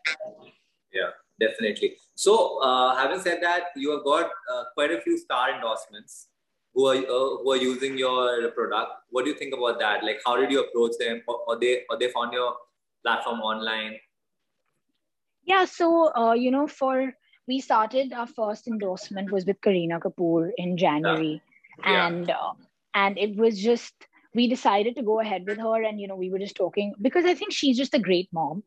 [0.93, 1.91] Yeah definitely.
[2.15, 6.27] So, uh, having said that, you have got uh, quite a few star endorsements.
[6.73, 8.91] who are uh, who are using your product.
[9.09, 10.03] What do you think about that?
[10.03, 12.53] Like, how did you approach them, or, or they or they found your
[13.03, 13.97] platform online?
[15.43, 17.13] Yeah, so uh, you know, for
[17.47, 21.41] we started our first endorsement was with Kareena Kapoor in January,
[21.79, 22.07] yeah.
[22.07, 22.53] and uh,
[22.93, 23.93] and it was just
[24.33, 27.25] we decided to go ahead with her, and you know, we were just talking because
[27.25, 28.63] I think she's just a great mom.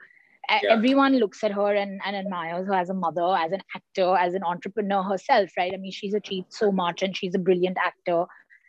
[0.51, 0.71] Yeah.
[0.71, 4.35] Everyone looks at her and, and admires her as a mother, as an actor, as
[4.35, 5.73] an entrepreneur herself, right?
[5.73, 8.27] I mean, she's achieved so much and she's a brilliant actor.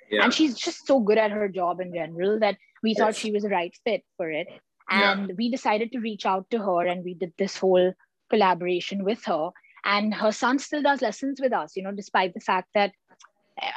[0.10, 0.24] Yeah.
[0.24, 3.00] And she's just so good at her job in general that we yes.
[3.00, 4.48] thought she was the right fit for it
[4.90, 5.36] and yeah.
[5.38, 7.94] we decided to reach out to her and we did this whole
[8.30, 9.50] collaboration with her
[9.86, 12.92] and her son still does lessons with us you know despite the fact that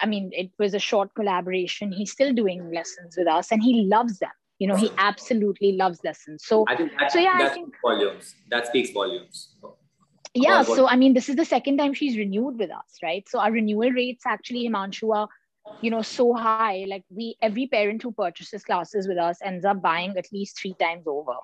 [0.03, 3.85] i mean it was a short collaboration he's still doing lessons with us and he
[3.85, 6.45] loves them you know he absolutely loves lessons.
[6.45, 9.55] So I think that, so yeah that I think, volumes that speaks volumes.
[10.35, 13.29] Yeah so i mean this is the second time she's renewed with us right?
[13.29, 15.29] So our renewal rates actually himanshu are
[15.81, 16.85] you know so high.
[16.89, 20.75] Like we every parent who purchases classes with us ends up buying at least three
[20.75, 21.37] times over.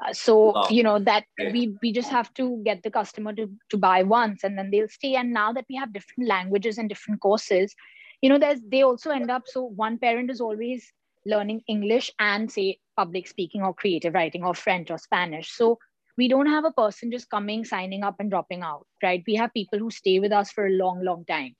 [0.00, 0.66] Uh, so wow.
[0.70, 4.44] you know that we we just have to get the customer to to buy once
[4.44, 5.14] and then they'll stay.
[5.16, 7.74] And now that we have different languages and different courses
[8.22, 10.92] you know there's they also end up so one parent is always
[11.26, 15.50] learning english and say public speaking or creative writing or french or spanish.
[15.52, 15.78] So
[16.16, 19.22] we don't have a person just coming signing up and dropping out right?
[19.26, 21.54] We have people who stay with us for a long long time.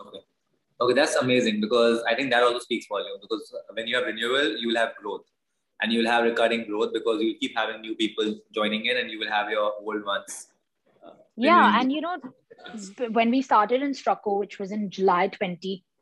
[0.00, 0.20] Okay.
[0.80, 4.56] Okay, that's amazing because I think that also speaks volume because when you have renewal,
[4.58, 5.22] you will have growth
[5.80, 9.10] and you will have recurring growth because you keep having new people joining in and
[9.10, 10.48] you will have your old ones.
[11.04, 12.16] Uh, yeah, and you know,
[13.10, 15.28] when we started in Instrucko, which was in July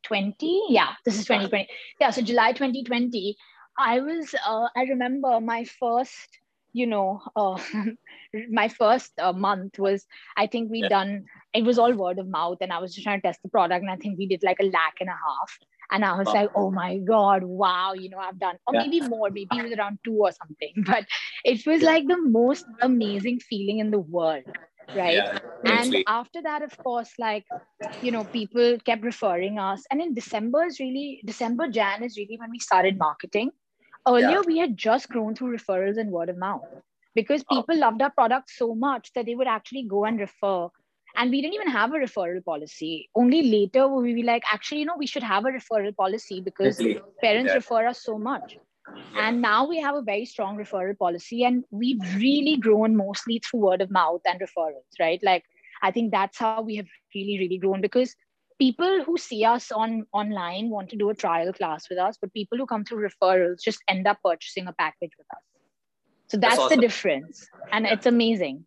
[0.04, 1.68] 2020, yeah, this is 2020.
[2.00, 3.36] Yeah, so July 2020,
[3.78, 6.38] I was, uh, I remember my first,
[6.72, 7.58] you know, uh,
[8.50, 10.04] my first uh, month was,
[10.36, 10.88] I think we yeah.
[10.88, 13.48] done it was all word of mouth and I was just trying to test the
[13.48, 13.82] product.
[13.82, 15.58] And I think we did like a lakh and a half.
[15.92, 18.82] And I was like, oh my God, wow, you know, I've done, or yeah.
[18.82, 20.72] maybe more, maybe it was around two or something.
[20.86, 21.06] But
[21.44, 24.44] it was like the most amazing feeling in the world.
[24.94, 25.14] Right.
[25.14, 27.46] Yeah, and after that, of course, like,
[28.02, 29.84] you know, people kept referring us.
[29.90, 33.50] And in December is really, December, Jan is really when we started marketing.
[34.08, 34.42] Earlier, yeah.
[34.46, 36.64] we had just grown through referrals and word of mouth
[37.14, 37.56] because oh.
[37.56, 37.78] people oh.
[37.78, 40.68] loved our product so much that they would actually go and refer
[41.16, 44.86] and we didn't even have a referral policy only later we be like actually you
[44.86, 46.76] know we should have a referral policy because
[47.20, 47.54] parents yeah.
[47.54, 48.58] refer us so much
[49.16, 53.60] and now we have a very strong referral policy and we've really grown mostly through
[53.60, 55.44] word of mouth and referrals right like
[55.82, 58.14] i think that's how we have really really grown because
[58.58, 62.32] people who see us on online want to do a trial class with us but
[62.32, 65.42] people who come through referrals just end up purchasing a package with us
[66.26, 66.76] so that's, that's awesome.
[66.76, 68.64] the difference and it's amazing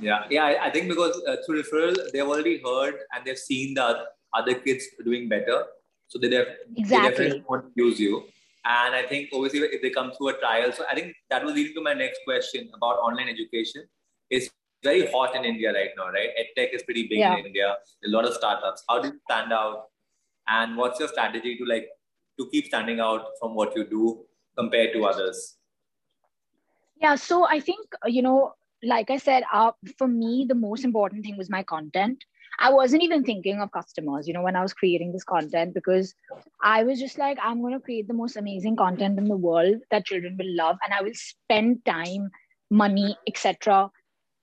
[0.00, 0.56] yeah, yeah.
[0.60, 3.96] I, think because uh, through referral, they've already heard and they've seen that
[4.34, 5.64] other kids doing better,
[6.08, 6.76] so they, def- exactly.
[6.76, 8.24] they definitely want to use you.
[8.66, 11.52] And I think obviously if they come through a trial, so I think that will
[11.52, 13.84] lead to my next question about online education.
[14.28, 14.50] It's
[14.82, 16.30] very hot in India right now, right?
[16.40, 17.36] EdTech is pretty big yeah.
[17.36, 17.76] in India.
[18.04, 18.82] A lot of startups.
[18.88, 19.84] How do you stand out?
[20.48, 21.88] And what's your strategy to like
[22.38, 24.24] to keep standing out from what you do
[24.58, 25.56] compared to others?
[27.00, 31.24] Yeah, so I think you know like I said, uh, for me, the most important
[31.24, 32.24] thing was my content.
[32.58, 36.14] I wasn't even thinking of customers, you know, when I was creating this content because
[36.62, 39.76] I was just like, I'm going to create the most amazing content in the world
[39.90, 42.30] that children will love, and I will spend time,
[42.70, 43.90] money, etc.,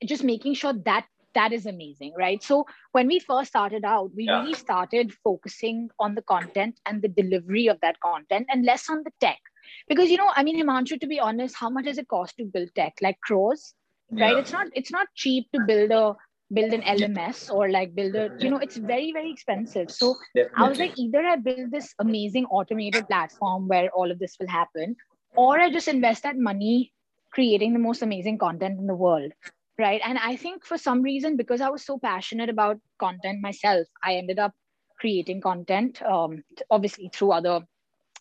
[0.06, 2.44] just making sure that that is amazing, right?
[2.44, 4.42] So when we first started out, we yeah.
[4.42, 9.04] really started focusing on the content and the delivery of that content, and less on
[9.04, 9.40] the tech.
[9.88, 12.46] Because you know, I mean, Himanshu, to be honest, how much does it cost to
[12.46, 12.94] build tech?
[13.02, 13.74] Like crores
[14.12, 16.16] right it's not it's not cheap to build a
[16.52, 19.90] build an lms or like build a you know it's very very expensive.
[19.90, 20.66] So Definitely.
[20.66, 24.48] i was like either i build this amazing automated platform where all of this will
[24.48, 24.96] happen
[25.36, 26.94] or i just invest that money
[27.32, 29.32] creating the most amazing content in the world
[29.80, 30.02] right?
[30.06, 34.16] And i think for some reason because i was so passionate about content myself i
[34.16, 34.54] ended up
[35.00, 37.62] creating content um, obviously through other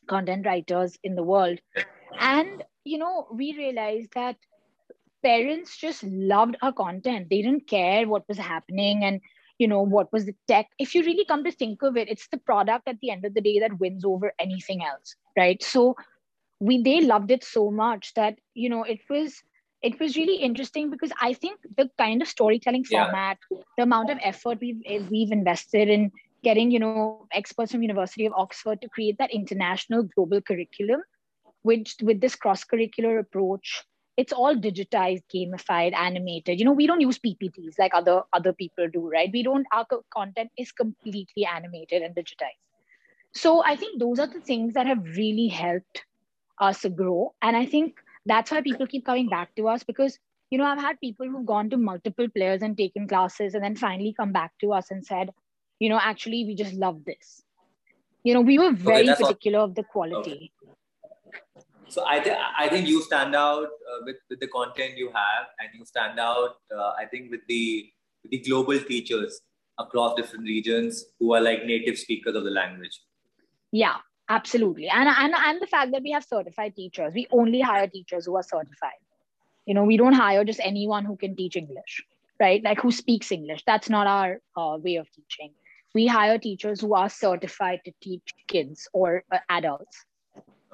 [0.08, 1.58] content writers in the world.
[2.18, 4.36] And you know we realized that
[5.22, 7.28] parents just loved our content.
[7.30, 9.20] They didn't care what was happening and
[9.58, 10.68] you know what was the tech.
[10.78, 13.34] If you really come to think of it, it's the product at the end of
[13.34, 15.62] the day that wins over anything else, right?
[15.62, 15.96] So
[16.60, 19.42] we they loved it so much that you know it was
[19.82, 23.04] it was really interesting because I think the kind of storytelling yeah.
[23.04, 23.38] format,
[23.76, 26.10] the amount of effort we've eh, we've invested in
[26.42, 31.02] getting you know experts from University of Oxford to create that international global curriculum,
[31.62, 33.84] which with this cross curricular approach
[34.16, 36.58] it's all digitized gamified animated.
[36.58, 39.30] You know we don't use ppts like other other people do right?
[39.32, 42.60] We don't our content is completely animated and digitized.
[43.32, 46.04] So i think those are the things that have really helped
[46.60, 47.34] us grow.
[47.42, 47.96] And i think
[48.26, 50.18] that's why people keep coming back to us because
[50.50, 53.74] you know i've had people who've gone to multiple players and taken classes and then
[53.74, 55.30] finally come back to us and said
[55.80, 57.42] you know actually we just love this.
[58.24, 59.64] You know we were very okay, particular all.
[59.64, 60.52] of the quality.
[60.62, 60.72] Okay.
[61.92, 65.48] So i think i think you stand out uh, with with the content you have
[65.60, 67.64] and you stand out uh, i think with the
[68.22, 69.40] with the global teachers
[69.78, 73.00] across different regions who are like native speakers of the language.
[73.72, 73.96] Yeah
[74.28, 74.88] absolutely.
[74.88, 78.36] And and and the fact that we have certified teachers we only hire teachers who
[78.36, 79.00] are certified.
[79.66, 82.02] You know we don't hire just anyone who can teach english
[82.40, 82.62] right?
[82.64, 83.62] Like who speaks english.
[83.66, 85.52] That's not our uh, way of teaching.
[85.94, 90.04] We hire teachers who are certified to teach kids or uh, adults.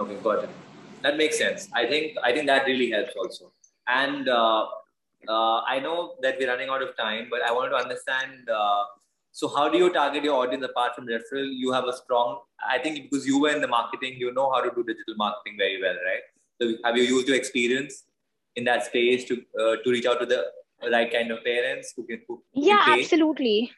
[0.01, 3.53] Okay got it that makes sense i think i think that really helps also
[3.87, 4.67] and uh,
[5.29, 8.85] uh, i know that we're running out of time but i wanted to understand uh,
[9.33, 12.39] so how do you target your audience apart from referral you have a strong
[12.75, 15.57] i think because you were in the marketing you know how to do digital marketing
[15.65, 16.25] very well right
[16.61, 18.05] so have you used your experience
[18.57, 20.41] in that space to uh, to reach out to the
[20.95, 23.71] right kind of parents who can who yeah absolutely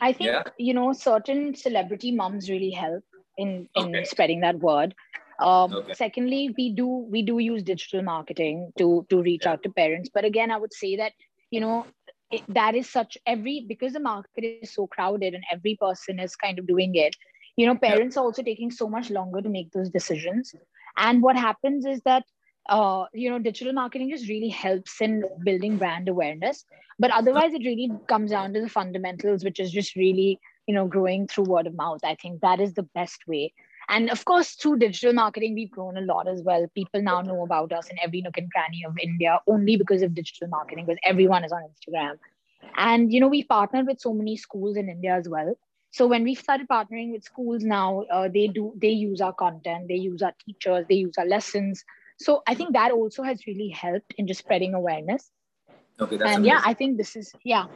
[0.00, 0.42] I think yeah.
[0.58, 3.04] you know certain celebrity moms really help
[3.36, 4.04] in in okay.
[4.04, 4.94] spreading that word.
[5.42, 5.94] Um, okay.
[5.94, 9.52] Secondly, we do we do use digital marketing to to reach yeah.
[9.52, 10.10] out to parents.
[10.12, 11.12] But again, I would say that
[11.50, 11.86] you know
[12.30, 16.36] it, that is such every because the market is so crowded and every person is
[16.36, 17.16] kind of doing it.
[17.56, 18.22] You know, parents yeah.
[18.22, 20.54] are also taking so much longer to make those decisions.
[20.96, 22.24] And what happens is that
[22.68, 26.64] uh, you know, digital marketing just really helps in building brand awareness.
[26.98, 30.86] But otherwise, it really comes down to the fundamentals, which is just really, you know,
[30.86, 32.00] growing through word of mouth.
[32.04, 33.52] I think that is the best way.
[33.88, 36.66] And of course, through digital marketing, we've grown a lot as well.
[36.74, 40.14] People now know about us in every nook and cranny of India only because of
[40.14, 42.18] digital marketing, because everyone is on Instagram.
[42.76, 45.54] And, you know, we partnered with so many schools in India as well.
[45.90, 49.88] So when we started partnering with schools now, uh, they do, they use our content,
[49.88, 51.84] they use our teachers, they use our lessons
[52.22, 55.30] so I think that also has really helped in just spreading awareness.
[56.00, 56.44] Okay, that's and amazing.
[56.44, 57.66] yeah, I think this is yeah.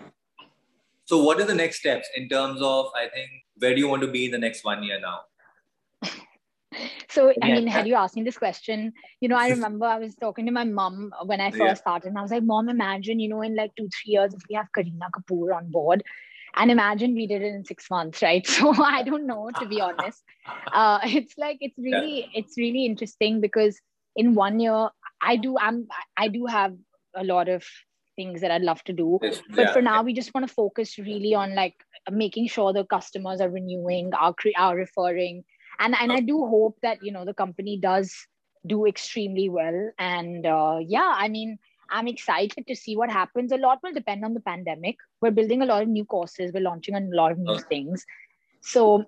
[1.04, 4.02] So what are the next steps in terms of I think where do you want
[4.02, 5.20] to be in the next one year now?
[7.08, 10.14] so I mean, had you asked me this question, you know, I remember I was
[10.14, 11.74] talking to my mom when I first yeah.
[11.74, 14.42] started, and I was like, "Mom, imagine, you know, in like two, three years, if
[14.48, 16.02] we have Kareena Kapoor on board,
[16.56, 19.80] and imagine we did it in six months, right?" So I don't know, to be
[19.80, 20.22] honest.
[20.72, 22.40] Uh, it's like it's really, yeah.
[22.40, 23.80] it's really interesting because
[24.16, 24.88] in one year
[25.22, 25.86] i do i'm
[26.16, 26.74] i do have
[27.14, 27.64] a lot of
[28.16, 29.72] things that i'd love to do but yeah.
[29.72, 31.74] for now we just want to focus really on like
[32.10, 35.44] making sure the customers are renewing are, are referring
[35.78, 38.14] and and i do hope that you know the company does
[38.66, 39.90] do extremely well.
[39.98, 41.58] And uh, yeah i mean
[41.88, 43.52] i'm excited to see what happens.
[43.52, 44.96] A lot will depend on the pandemic.
[45.20, 46.50] We're building a lot of new courses.
[46.52, 48.04] We're launching a lot of new things.
[48.60, 49.04] So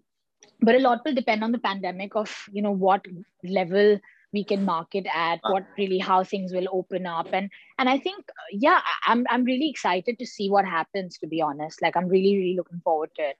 [0.60, 3.04] but a lot will depend on the pandemic of you know what
[3.42, 3.98] level
[4.32, 7.28] we can market at what really how things will open up.
[7.32, 11.42] And and i think yeah i'm i'm really excited to see what happens to be
[11.42, 11.82] honest.
[11.82, 13.36] Like i'm really really looking forward to it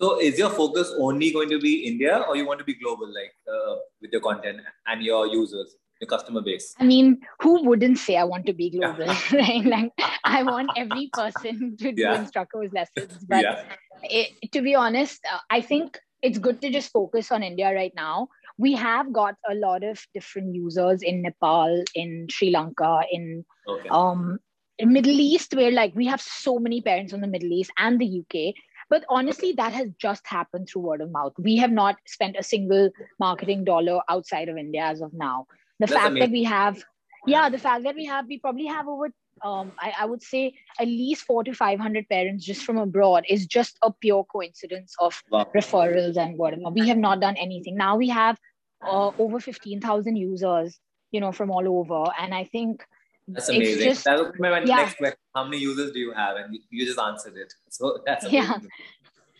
[0.00, 3.08] so is your focus only going to be india or you want to be global
[3.18, 7.98] like uh, with your content and your users your customer base i mean who wouldn't
[7.98, 9.92] say i want to be global right like
[10.24, 12.16] i want every person to do yeah.
[12.16, 13.62] Instrucko lessons but yeah.
[14.02, 17.94] it, to be honest uh, i think it's good to just focus on india right
[17.94, 18.28] now
[18.58, 23.88] we have got a lot of different users in Nepal, in Sri Lanka, in okay.
[23.90, 24.38] um,
[24.78, 28.00] in Middle East, where like we have so many parents from the Middle East and
[28.00, 28.54] the UK.
[28.88, 31.32] But honestly, that has just happened through word of mouth.
[31.38, 35.46] We have not spent a single marketing dollar outside of India as of now.
[35.80, 36.20] The That's fact amazing.
[36.20, 36.84] that we have,
[37.26, 39.10] yeah, the fact that we have, we probably have over
[39.42, 43.46] um, I, I, would say at least four to 500 parents just from abroad is
[43.46, 45.46] just a pure coincidence of wow.
[45.54, 46.72] referrals and word of mouth.
[46.72, 47.76] We have not done anything.
[47.76, 48.38] Now we have
[48.82, 50.78] uh, over 15,000 users,
[51.10, 52.10] you know, from all over.
[52.18, 52.84] And I think
[53.28, 53.88] that's amazing.
[53.88, 54.76] Just, that was my yeah.
[54.76, 55.18] next question.
[55.34, 56.36] How many users do you have?
[56.36, 57.52] And you just answered it.
[57.70, 58.42] So that's amazing.
[58.42, 58.58] Yeah.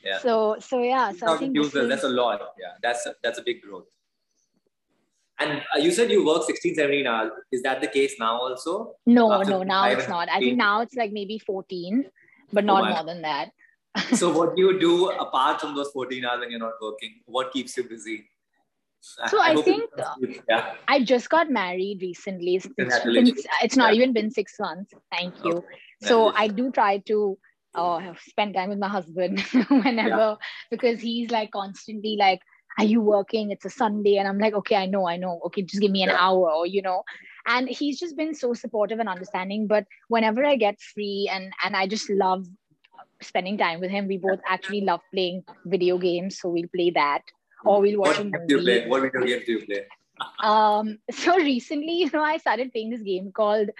[0.04, 0.18] Yeah.
[0.18, 1.12] So, so yeah.
[1.12, 2.40] So I think users, is, that's a lot.
[2.60, 2.74] Yeah.
[2.82, 3.86] That's a, that's a big growth.
[5.38, 7.32] And uh, you said you work 16, 17 hours.
[7.52, 8.94] Is that the case now also?
[9.04, 10.28] No, After no, now it's not.
[10.30, 12.06] I think now it's like maybe 14,
[12.52, 13.50] but not oh more than that.
[14.14, 17.20] so what do you do apart from those 14 hours when you're not working?
[17.26, 18.28] What keeps you busy?
[19.28, 19.90] So I, I think
[20.48, 20.74] yeah.
[20.88, 22.56] I just got married recently.
[22.56, 22.68] It's,
[23.62, 23.96] it's not yeah.
[23.96, 24.92] even been six months.
[25.12, 25.58] Thank you.
[25.58, 25.66] Okay.
[26.02, 27.38] So I do try to
[27.74, 30.34] uh, spend time with my husband whenever yeah.
[30.70, 32.40] because he's like constantly like
[32.78, 33.52] are you working?
[33.52, 34.16] It's a Sunday.
[34.18, 35.40] And I'm like, okay, I know, I know.
[35.46, 37.04] Okay, just give me an hour, or, you know.
[37.46, 41.76] and he's just been so supportive and understanding but whenever i get free and and
[41.76, 42.44] i just love
[43.22, 47.22] spending time with him we both actually love playing video games so we'll play that
[47.66, 48.88] or we'll watch what a game do you play?
[48.88, 49.84] What video games do you play?
[50.42, 53.70] um so recently you know i started playing this game called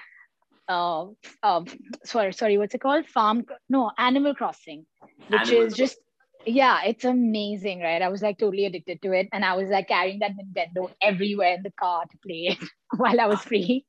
[0.68, 1.06] uh,
[1.42, 1.62] uh
[2.04, 4.86] sorry sorry what's it called farm no animal crossing
[5.28, 5.98] which Animal is just
[6.46, 9.88] yeah it's amazing right i was like totally addicted to it and i was like
[9.88, 13.84] carrying that nintendo everywhere in the car to play it while i was free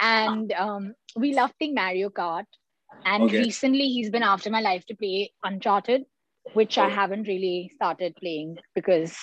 [0.00, 2.46] and um we love playing mario kart
[3.04, 3.38] and Okay.
[3.38, 6.04] recently he's been after my life to play uncharted
[6.54, 9.16] which i haven't really started playing because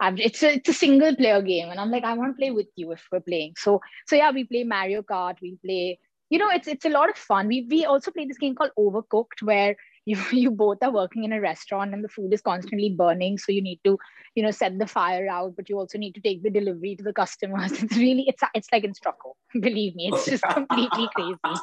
[0.00, 2.50] I've, it's a it's a single player game, and I'm like, I want to play
[2.50, 3.52] with you if we're playing.
[3.58, 5.36] So so yeah, we play Mario Kart.
[5.42, 5.98] We play,
[6.30, 7.48] you know, it's it's a lot of fun.
[7.48, 9.76] We we also play this game called Overcooked, where
[10.06, 13.52] you you both are working in a restaurant and the food is constantly burning, so
[13.52, 13.98] you need to
[14.34, 17.04] you know set the fire out, but you also need to take the delivery to
[17.04, 17.72] the customers.
[17.82, 19.34] It's really it's it's like Instrucko.
[19.60, 21.60] Believe me, it's just completely crazy.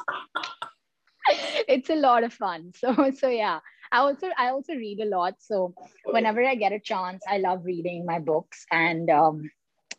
[1.66, 2.72] it's a lot of fun.
[2.76, 3.58] So so yeah.
[3.92, 5.34] I also I also read a lot.
[5.38, 5.74] So
[6.04, 8.66] whenever I get a chance, I love reading my books.
[8.70, 9.50] And um,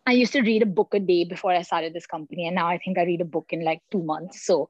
[0.06, 2.68] I used to read a book a day before I started this company, and now
[2.68, 4.46] I think I read a book in like two months.
[4.46, 4.68] So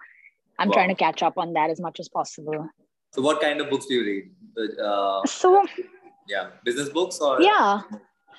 [0.58, 0.74] I'm Wow.
[0.74, 2.68] trying to catch up on that as much as possible.
[3.14, 4.32] So, what kind of books do you read?
[4.56, 5.66] The, uh, So
[6.28, 7.82] yeah, business books or yeah.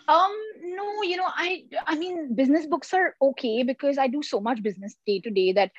[0.08, 4.40] Um, no, you know, I I mean business books are okay because I do so
[4.40, 5.70] much business day to day that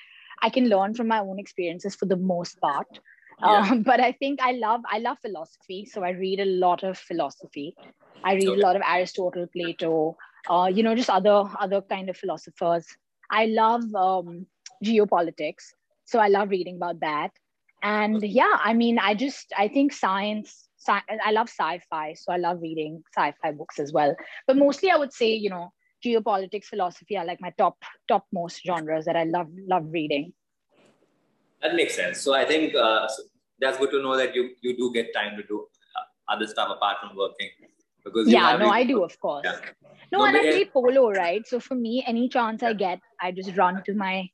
[0.41, 2.87] I can learn from my own experiences for the most part.
[3.43, 3.69] Yeah.
[3.71, 6.97] Um, but I think I love I love philosophy, so I read a lot of
[6.97, 7.75] philosophy.
[8.23, 8.61] I read Okay.
[8.61, 10.15] a lot of Aristotle, Plato,
[10.49, 12.85] uh, you know, just other other kind of philosophers.
[13.31, 14.45] I love um,
[14.83, 15.73] geopolitics,
[16.05, 17.31] so I love reading about that.
[17.83, 20.67] And yeah, I mean, I just I think science.
[20.77, 24.15] Sci- I love sci-fi, so I love reading sci-fi books as well.
[24.47, 25.71] But mostly, I would say, you know,
[26.03, 27.77] geopolitics, philosophy are like my top
[28.07, 30.33] top most genres that I love love reading.
[31.61, 32.19] That makes sense.
[32.19, 33.07] So I think uh,
[33.61, 36.69] that's good to know that you you do get time to do uh, other stuff
[36.75, 37.49] apart from working.
[38.03, 39.45] Because yeah no i do of course.
[39.45, 39.59] Yeah.
[40.11, 41.47] no, No, and i play polo right?
[41.47, 44.29] So for me any chance i get i just run to my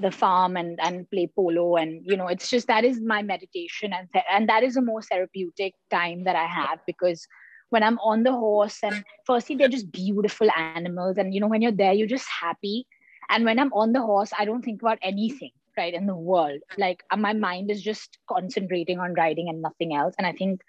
[0.00, 1.76] the farm and and play polo.
[1.76, 3.92] And you know it's just that is my meditation.
[3.92, 7.26] And th- and that is the most therapeutic time that i have because
[7.70, 11.18] when i'm on the horse and firstly they're just beautiful animals.
[11.18, 12.86] And you know when you're there you're just happy.
[13.30, 16.60] And when i'm on the horse i don't think about anything right in the world
[16.78, 20.60] like uh, my mind is just concentrating on riding and nothing else and i think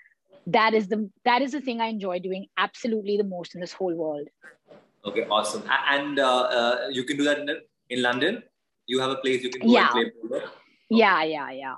[0.45, 3.73] that is the that is the thing i enjoy doing absolutely the most in this
[3.73, 4.27] whole world
[5.05, 5.63] Okay, awesome.
[5.89, 7.49] And uh, uh, you can do that in,
[7.89, 8.41] in London.
[8.85, 9.89] You have a place you can go Yeah.
[9.91, 10.41] and play polo.
[10.89, 11.75] yeah yeah yeah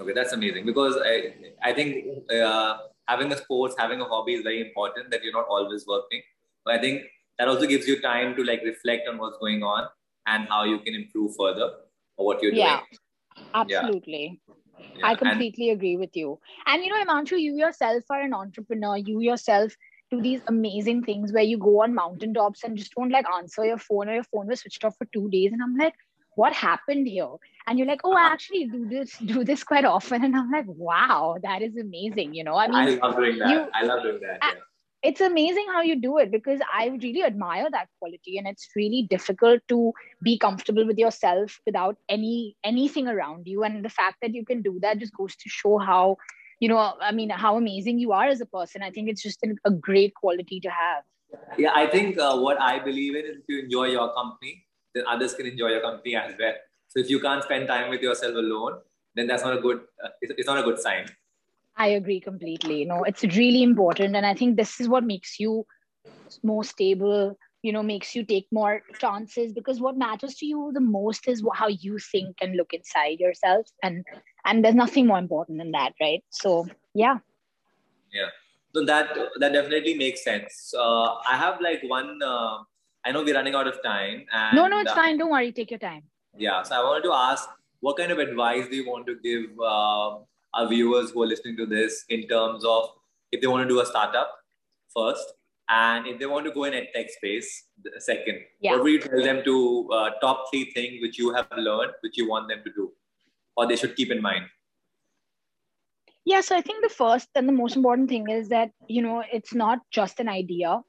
[0.00, 2.76] Okay, that's amazing because I I think uh,
[3.08, 5.10] having a sports, having a hobby is very important.
[5.10, 6.22] That you're not always working.
[6.64, 7.02] But I think
[7.38, 9.88] that also gives you time to like reflect on what's going on
[10.26, 11.70] and how you can improve further
[12.24, 12.76] what you're Yeah.
[12.80, 12.98] doing.
[13.60, 14.40] absolutely
[14.96, 18.34] Yeah, i and- completely agree with you and you know Himanshu you yourself are an
[18.38, 19.76] entrepreneur you yourself
[20.14, 23.64] do these amazing things where you go on mountain tops and just don't like answer
[23.64, 25.94] your phone or your phone was switched off for two days and i'm like
[26.42, 27.30] what happened here
[27.66, 28.32] and you're like oh i uh-huh.
[28.34, 32.44] actually do this do this quite often and i'm like wow that is amazing you
[32.44, 33.50] know i mean I love doing that.
[33.50, 34.38] you- I love doing that.
[34.42, 34.60] Yeah.
[35.02, 39.06] It's amazing how you do it because I really admire that quality and it's really
[39.10, 39.92] difficult to
[40.22, 44.62] be comfortable with yourself without any anything around you and the fact that you can
[44.62, 46.16] do that just goes to show how
[46.60, 49.42] you know I mean how amazing you are as a person I think it's just
[49.42, 51.02] an, a great quality to have
[51.58, 55.04] Yeah, I think uh, what I believe in is if you enjoy your company, then
[55.08, 56.52] others can enjoy your company as well.
[56.88, 58.74] So if you can't spend time with yourself alone,
[59.14, 59.80] then that's not a good.
[60.04, 61.06] Uh, it's, it's not a good sign.
[61.76, 65.40] I agree completely you know it's really important and I think this is what makes
[65.40, 65.66] you
[66.42, 70.80] more stable you know makes you take more chances because what matters to you the
[70.80, 74.04] most is how you think and look inside yourself and
[74.44, 77.18] and there's nothing more important than that right so yeah
[78.12, 78.30] Yeah.
[78.74, 80.72] So that that definitely makes sense.
[80.76, 82.22] Uh, I have like one.
[82.22, 82.58] Uh,
[83.04, 84.24] I know we're running out of time.
[84.32, 86.02] And, no no it's uh, fine don't worry take your time
[86.38, 86.62] Yeah.
[86.62, 87.48] So I wanted to ask,
[87.80, 90.18] what kind of advice do you want to give uh,
[90.54, 92.90] our viewers who are listening to this in terms of
[93.32, 94.30] if they want to do a startup
[94.94, 95.32] first,
[95.70, 97.64] and if they want to go in a tech space
[97.98, 98.40] second?
[98.60, 98.72] Yeah.
[98.72, 102.18] What would you tell them to uh, top three things which you have learned, which
[102.18, 102.92] you want them to do,
[103.56, 104.44] or they should keep in mind?
[106.24, 109.24] yeah so i think the first and the most important thing is that you know
[109.32, 110.80] it's not just an idea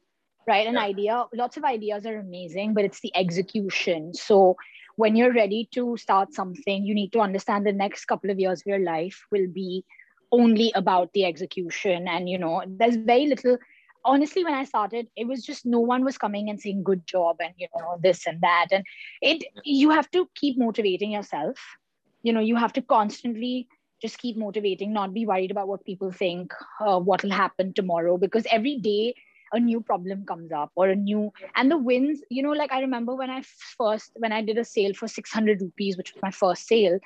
[0.47, 0.81] right an Yeah.
[0.81, 4.55] idea lots of ideas are amazing but it's the execution so
[4.95, 8.61] when you're ready to start something you need to understand the next couple of years
[8.61, 9.83] of your life will be
[10.31, 13.57] only about the execution and you know there's very little
[14.05, 17.37] honestly when i started it was just no one was coming and saying good job
[17.39, 18.67] and you know this and that.
[18.71, 18.83] And
[19.21, 21.57] it you have to keep motivating yourself.
[22.23, 23.67] You know you have to constantly
[24.01, 28.17] just keep motivating not be worried about what people think uh, what will happen tomorrow
[28.17, 29.15] because every day
[29.53, 32.81] a new problem comes up or a new and the wins you know like i
[32.81, 33.41] remember when i
[33.77, 36.99] first when i did a sale for 600 rupees which was my first sale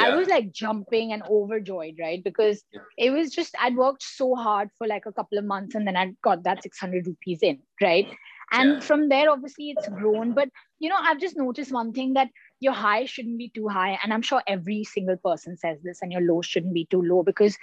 [0.00, 0.06] yeah.
[0.06, 2.22] I was like jumping and overjoyed, right?
[2.24, 2.80] Because yeah.
[2.96, 5.96] it was just, I'd worked so hard for like a couple of months and then
[5.96, 8.08] I got that 600 rupees in, right?
[8.52, 8.80] And yeah.
[8.80, 10.32] from there, obviously, it's grown.
[10.32, 10.48] But,
[10.78, 12.28] you know, I've just noticed one thing that
[12.60, 13.98] your high shouldn't be too high.
[14.02, 17.22] And I'm sure every single person says this, and your low shouldn't be too low
[17.22, 17.56] because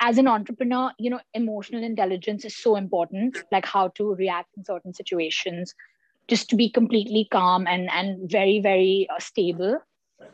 [0.00, 4.64] as an entrepreneur, you know, emotional intelligence is so important, like how to react in
[4.64, 5.74] certain situations,
[6.28, 9.80] just to be completely calm and, and very, very uh, stable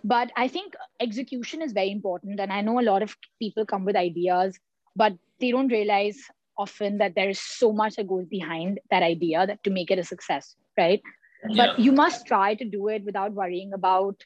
[0.04, 3.84] but i think execution is very important and i know a lot of people come
[3.84, 4.58] with ideas
[4.96, 6.18] but they don't realize
[6.58, 9.98] often that there is so much that goes behind that idea that to make it
[9.98, 11.00] a success right
[11.48, 11.66] yeah.
[11.66, 14.24] but you must try to do it without worrying about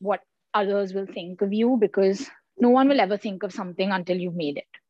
[0.00, 0.20] what
[0.52, 2.28] others will think of you because
[2.58, 4.80] no one will ever think of something until you've made it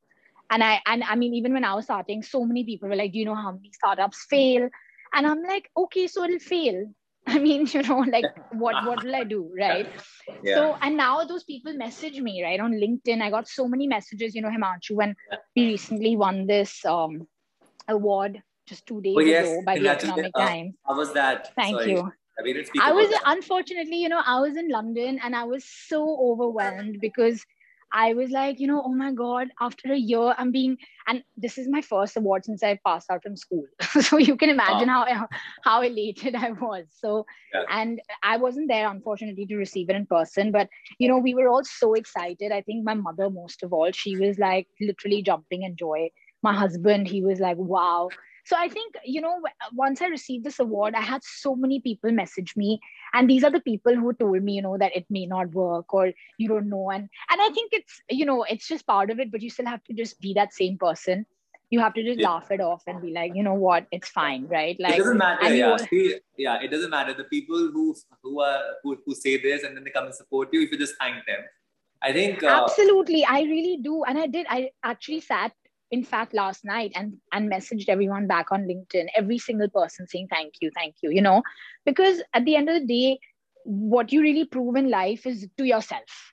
[0.50, 3.12] and i and i mean even when i was starting so many people were like
[3.12, 4.68] do you know how many startups fail
[5.14, 6.86] and i'm like okay so it'll fail
[7.26, 9.88] I mean, you know, like what what will I do, right?
[10.42, 10.56] Yeah.
[10.56, 13.22] So and now those people message me right on LinkedIn.
[13.22, 15.16] I got so many messages, you know, Himanshu, when
[15.56, 17.26] we recently won this um,
[17.88, 19.46] award just two days oh, yes.
[19.46, 20.74] ago by the Economic uh, Times.
[20.86, 21.50] How was that?
[21.56, 21.92] Thank Sorry.
[21.92, 22.12] you.
[22.38, 26.18] I mean, I was unfortunately, you know, I was in London and I was so
[26.20, 27.44] overwhelmed because
[27.94, 30.76] I was like, you know, oh my God, after a year, I'm being,
[31.06, 33.64] and this is my first award since I passed out from school.
[34.00, 35.04] so you can imagine oh.
[35.06, 35.28] how,
[35.62, 36.86] how elated I was.
[36.90, 37.24] So,
[37.54, 37.62] yeah.
[37.70, 40.68] and I wasn't there, unfortunately, to receive it in person, but,
[40.98, 42.50] you know, we were all so excited.
[42.50, 46.10] I think my mother, most of all, she was like literally jumping in joy.
[46.42, 48.08] My husband, he was like, wow
[48.44, 49.40] so i think you know
[49.72, 52.80] once i received this award i had so many people message me.
[53.12, 55.94] And these are the people who told me you know that it may not work
[55.94, 56.90] or you don't know.
[56.90, 59.66] And and i think it's you know it's just part of it but you still
[59.66, 61.26] have to just be that same person.
[61.70, 62.30] You have to just yeah.
[62.30, 63.86] laugh it off and be like you know what?
[63.90, 64.78] It's fine right?
[64.78, 65.54] Like it doesn't matter.
[65.54, 65.76] yeah.
[65.76, 67.14] See, yeah it doesn't matter.
[67.14, 70.48] The people who who are who, who say this and then they come and support
[70.52, 71.44] you if you just thank them.
[72.02, 74.46] I think uh, absolutely, I really do, and I did.
[74.50, 75.52] I actually sat
[75.94, 80.28] in fact last night and and messaged everyone back on linkedin every single person saying
[80.34, 81.42] thank you thank you you know?
[81.86, 83.18] Because at the end of the day
[83.64, 86.32] what you really prove in life is to yourself.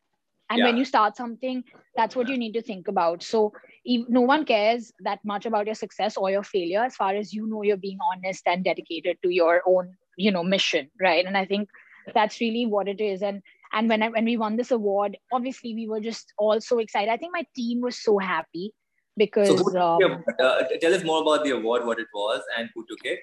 [0.49, 0.65] And yeah.
[0.65, 1.63] when you start something
[1.95, 3.23] that's what you need to think about.
[3.23, 3.53] So
[3.85, 7.47] no one cares that much about your success or your failure as far as you
[7.47, 11.25] know you're being honest and dedicated to your own you know mission right?
[11.25, 11.69] And i think
[12.15, 13.21] that's really what it is.
[13.21, 13.41] And
[13.73, 17.11] and when I, when we won this award obviously we were just all so excited.
[17.11, 18.73] I think my team was so happy
[19.17, 22.85] because so um, uh, tell us more about the award what it was and who
[22.87, 23.19] took it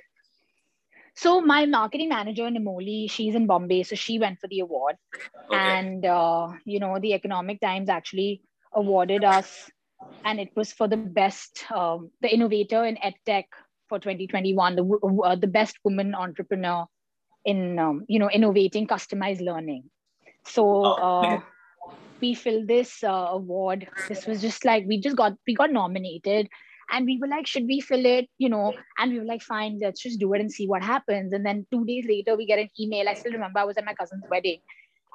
[1.19, 5.59] so my marketing manager Nimoli, she's in Bombay, so she went for the award, okay.
[5.59, 9.69] and uh, you know the Economic Times actually awarded us,
[10.25, 13.47] and it was for the best, um, the innovator in edtech
[13.89, 14.85] for 2021, the
[15.25, 16.87] uh, the best woman entrepreneur
[17.45, 19.91] in um, you know innovating customized learning.
[20.45, 21.41] So oh, uh,
[22.21, 23.89] we filled this uh, award.
[24.09, 26.49] This was just like we just got we got nominated
[26.91, 28.75] and we were like should we fill it you know?
[28.99, 31.33] And we were like fine let's just do it and see what happens.
[31.33, 33.09] And then two days later we get an email.
[33.09, 34.61] I still remember i was at my cousin's wedding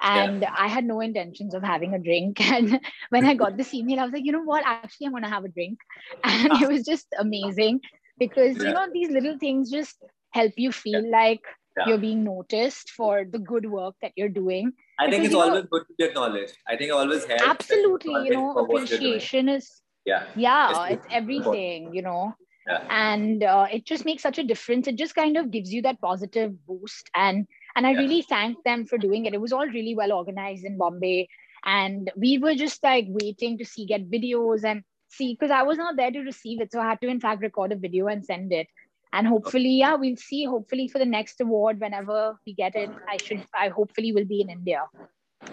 [0.02, 0.54] and yeah.
[0.58, 2.40] i had no intentions of having a drink.
[2.52, 2.80] And
[3.10, 4.64] when i got this email i was like you know what?
[4.66, 5.78] Actually i'm going to have a drink.
[6.24, 7.80] And it was just amazing
[8.18, 8.68] because yeah.
[8.68, 9.96] you know these little things just
[10.30, 11.18] help you feel yeah.
[11.18, 11.42] like
[11.86, 15.68] you're being noticed for the good work that you're doing I think it's always know,
[15.70, 16.56] good to be acknowledged.
[16.68, 17.42] I think it always helps.
[17.44, 22.34] Absolutely, you know, appreciation is yeah, yeah, it's, it's everything, you know.
[22.66, 22.82] Yeah.
[22.88, 24.86] And uh, it just makes such a difference.
[24.86, 27.46] It just kind of gives you that positive boost, and
[27.76, 27.98] and I yeah.
[27.98, 29.34] really thank them for doing it.
[29.34, 31.28] It was all really well organized in Bombay,
[31.64, 35.78] and we were just like waiting to see get videos and see because I was
[35.78, 38.24] not there to receive it, so I had to in fact record a video and
[38.24, 38.68] send it
[39.14, 40.44] and hopefully yeah we'll see.
[40.44, 44.40] Hopefully for the next award whenever we get it i should i hopefully will be
[44.40, 44.84] in india.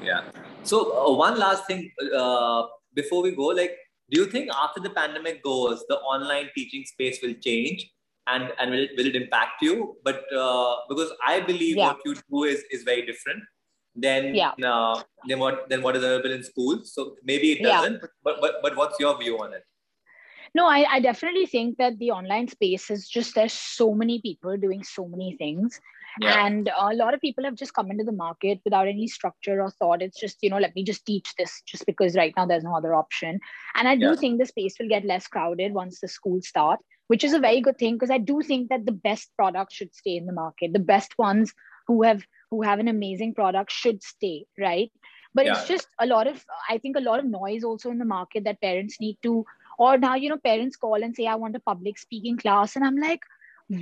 [0.03, 0.21] Yeah.
[0.63, 3.77] So uh, one last thing uh, before we go like
[4.11, 7.89] do you think after the pandemic goes the online teaching space will change
[8.27, 9.97] and and will it, will it impact you?
[10.03, 11.87] But uh, because i believe yeah.
[11.87, 13.43] what you do is is very different
[13.95, 14.53] than yeah.
[14.73, 16.93] uh, than what than what is available in schools.
[16.93, 18.07] So maybe it doesn't yeah.
[18.23, 19.63] but, but but what's your view on it
[20.55, 24.57] no I, I definitely think that the online space is just there's so many people
[24.57, 25.79] doing so many things
[26.19, 26.45] yeah.
[26.45, 29.69] and a lot of people have just come into the market without any structure or
[29.71, 32.63] thought it's just you know let me just teach this just because right now there's
[32.63, 33.39] no other option
[33.75, 34.15] and i do yeah.
[34.15, 36.79] think the space will get less crowded once the schools start
[37.11, 39.93] which is a very good thing because I do think that the best products should
[39.93, 40.71] stay in the market.
[40.71, 41.53] The best ones
[41.85, 44.89] who have who have an amazing product should stay, right?
[45.33, 45.57] But yeah.
[45.57, 48.45] it's just a lot of I think a lot of noise also in the market
[48.45, 49.45] that parents need to
[49.85, 52.85] or now you know parents call and say I want a public speaking class and
[52.85, 53.21] I'm like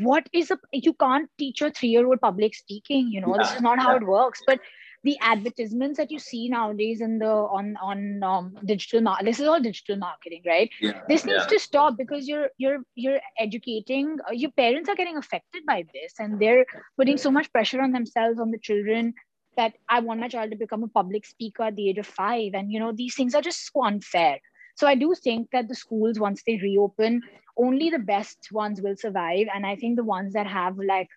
[0.09, 3.43] what is a you can't teach a three year old public speaking you know yeah.
[3.43, 3.97] this is not how yeah.
[3.97, 4.59] it works but
[5.03, 9.47] the advertisements that you see nowadays in the on on um, digital mar- this is
[9.47, 11.01] all digital marketing right yeah.
[11.07, 15.65] this needs to stop because you're you're you're educating uh, your parents are getting affected
[15.65, 16.65] by this and they're
[16.97, 19.13] putting so much pressure on themselves on the children
[19.57, 22.53] that i want my child to become a public speaker at the age of 5
[22.53, 24.39] and you know these things are just so unfair
[24.79, 27.21] so i do think that the schools once they reopen
[27.59, 29.47] only the best ones will survive.
[29.53, 31.09] And i think the ones that have like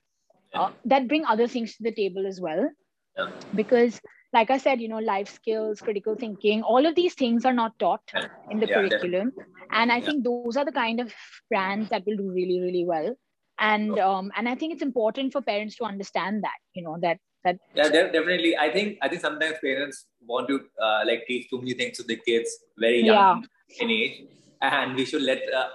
[0.54, 2.70] uh, that bring other things to the table as well.
[3.18, 3.30] Yeah.
[3.54, 4.00] because
[4.36, 7.74] like i said you know life skills critical thinking all of these things are not
[7.78, 8.14] taught
[8.50, 9.32] in the yeah, curriculum.
[9.70, 10.06] And i yeah.
[10.06, 11.12] think those are the kind of
[11.50, 13.12] brands that will do really really well.
[13.58, 17.20] And um and i think it's important for parents to understand that you know that
[17.44, 21.58] that yeah definitely i think i think sometimes parents want to uh, like teach too
[21.58, 23.44] many things to the kids very young
[23.80, 24.22] in age
[24.60, 25.68] and we should let uh,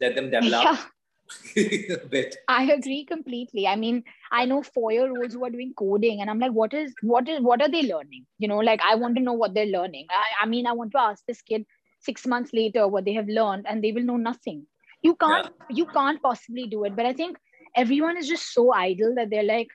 [0.00, 0.78] let them develop
[1.56, 2.36] a bit.
[2.48, 3.66] I agree completely.
[3.66, 4.02] I mean,
[4.32, 7.62] I know four-year-olds who are doing coding, and I'm like, what is what is what
[7.62, 8.26] are they learning?
[8.38, 10.06] You know, like I want to know what they're learning.
[10.10, 11.64] I, I mean, I want to ask this kid
[12.00, 14.66] six months later what they have learned, and they will know nothing.
[15.02, 15.76] You can't yeah.
[15.76, 16.96] you can't possibly do it.
[16.96, 17.38] But I think
[17.76, 19.68] everyone is just so idle that they're like,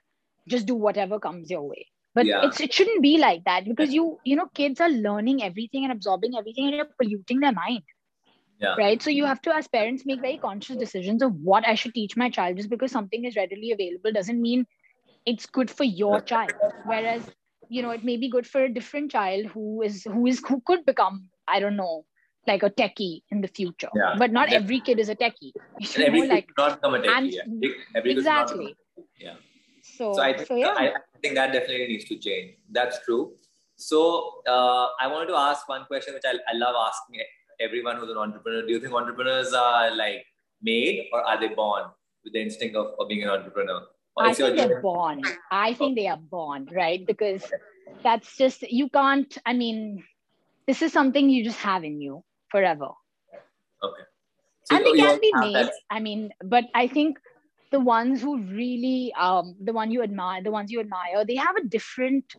[0.47, 1.87] just do whatever comes your way.
[2.13, 2.45] But yeah.
[2.45, 5.91] it's it shouldn't be like that because you you know kids are learning everything and
[5.91, 7.83] absorbing everything, and you're polluting their mind
[8.59, 8.75] yeah.
[8.77, 11.93] right so you have to as parents make very conscious decisions of what i should
[11.93, 14.65] teach my child just because something is readily available doesn't mean
[15.25, 16.51] it's good for your child
[16.85, 17.23] whereas
[17.69, 20.61] you know it may be good for a different child who is who is who
[20.65, 22.05] could become i don't know
[22.47, 24.13] like a techie in the future yeah.
[24.17, 27.33] but not every kid is a techie you every know, like not become a techie
[27.33, 27.69] yeah.
[27.95, 28.75] every exactly
[29.19, 29.33] yeah
[29.97, 30.73] so, so I think, so, yeah.
[30.75, 33.33] I, I think that definitely needs to change that's true
[33.75, 37.21] so uh, I wanted to ask one question which I, I love asking
[37.59, 40.25] everyone who's an entrepreneur, do you think entrepreneurs are like
[40.61, 41.83] made or are they born
[42.23, 43.81] with the instinct of, of being an entrepreneur?
[44.17, 45.21] I think they're born.
[45.51, 47.05] I think they are born, right?
[47.05, 47.43] Because
[48.01, 50.03] that's just, you can't, I mean,
[50.67, 52.89] this is something you just have in you forever.
[53.83, 54.03] Okay.
[54.63, 55.69] So and they can be made.
[55.91, 57.19] I mean, but I think
[57.71, 61.55] the ones who really, um, the one you admire, the ones you admire, they have
[61.55, 62.35] a different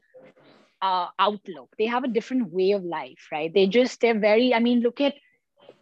[0.83, 1.75] uh, outlook.
[1.79, 3.53] They have a different way of life right?
[3.53, 5.15] They just they're very i mean look at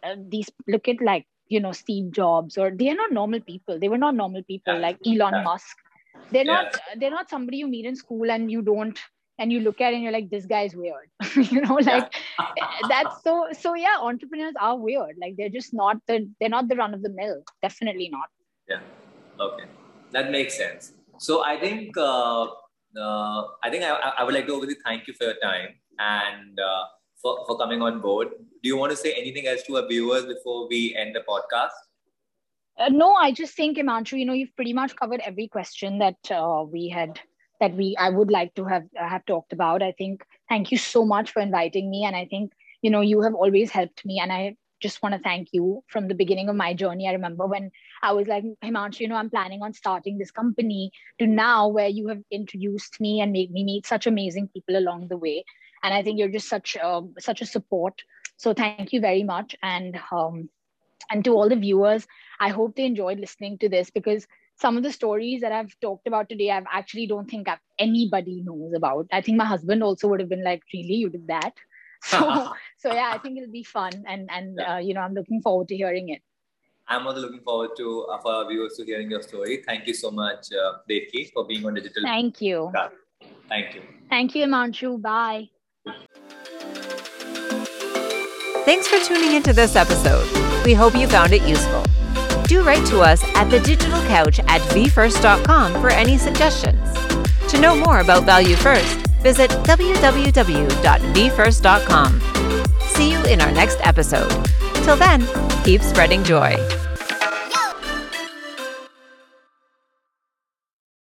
[0.03, 3.79] uh, these look at like you know steve jobs or they're not normal people.
[3.79, 4.79] They were not normal people yeah.
[4.79, 5.43] like elon yeah.
[5.43, 5.77] musk.
[6.31, 8.97] They're not they're not somebody you meet in school and you don't
[9.37, 11.09] and you look at it and you're like this guy's weird.
[11.35, 12.13] You know like
[12.89, 15.17] that's so so yeah entrepreneurs are weird.
[15.21, 17.43] Like they're just not the they're not the run of the mill.
[17.61, 18.29] Definitely not.
[18.67, 18.79] Yeah
[19.39, 19.65] okay
[20.11, 22.47] that makes sense so i think uh,
[22.97, 25.69] uh, I think I, I would like to obviously thank you for your time
[25.99, 26.83] and uh,
[27.21, 28.29] for, for coming on board.
[28.63, 31.71] Do you want to say anything else to our viewers before we end the podcast?
[32.77, 36.17] Uh, no, I just think, Himanshu, you know, you've pretty much covered every question that
[36.29, 37.19] uh, we had
[37.61, 39.81] that we I would like to have uh, have talked about.
[39.81, 43.21] I think thank you so much for inviting me, and I think you know you
[43.21, 46.57] have always helped me, and I just want to thank you from the beginning of
[46.57, 47.07] my journey.
[47.07, 47.71] I remember when
[48.01, 51.87] I was like, Himanshu, you know, I'm planning on starting this company to now where
[51.87, 55.43] you have introduced me and made me meet such amazing people along the way.
[55.83, 58.01] And I think you're just such um, such a support.
[58.37, 59.55] So thank you very much.
[59.61, 60.49] And um,
[61.11, 62.07] and to all the viewers,
[62.39, 64.27] I hope they enjoyed listening to this because
[64.57, 68.41] some of the stories that I've talked about today, I've actually don't think I've, anybody
[68.43, 69.07] knows about.
[69.11, 71.53] I think my husband also would have been like, really, you did that?
[72.03, 72.19] So,
[72.77, 75.69] so yeah, I think it'll be fun, and and uh, you know, I'm looking forward
[75.69, 76.21] to hearing it.
[76.87, 79.63] I'm also looking forward to uh, for our viewers to hearing your story.
[79.65, 82.03] Thank you so much, uh, Devki, for being on Digital.
[82.03, 82.71] Thank you.
[83.49, 83.81] Thank you.
[84.09, 85.01] Thank you, Himanshu.
[85.01, 85.49] Bye.
[88.65, 90.27] Thanks for tuning into this episode.
[90.65, 91.83] We hope you found it useful.
[92.47, 96.93] Do write to us at the digital couch at vfirst.com for any suggestions.
[97.49, 102.21] To know more about Value First, visit www.vfirst.com.
[102.79, 104.31] See you in our next episode.
[104.83, 105.21] Till then,
[105.65, 106.84] keep spreading joy.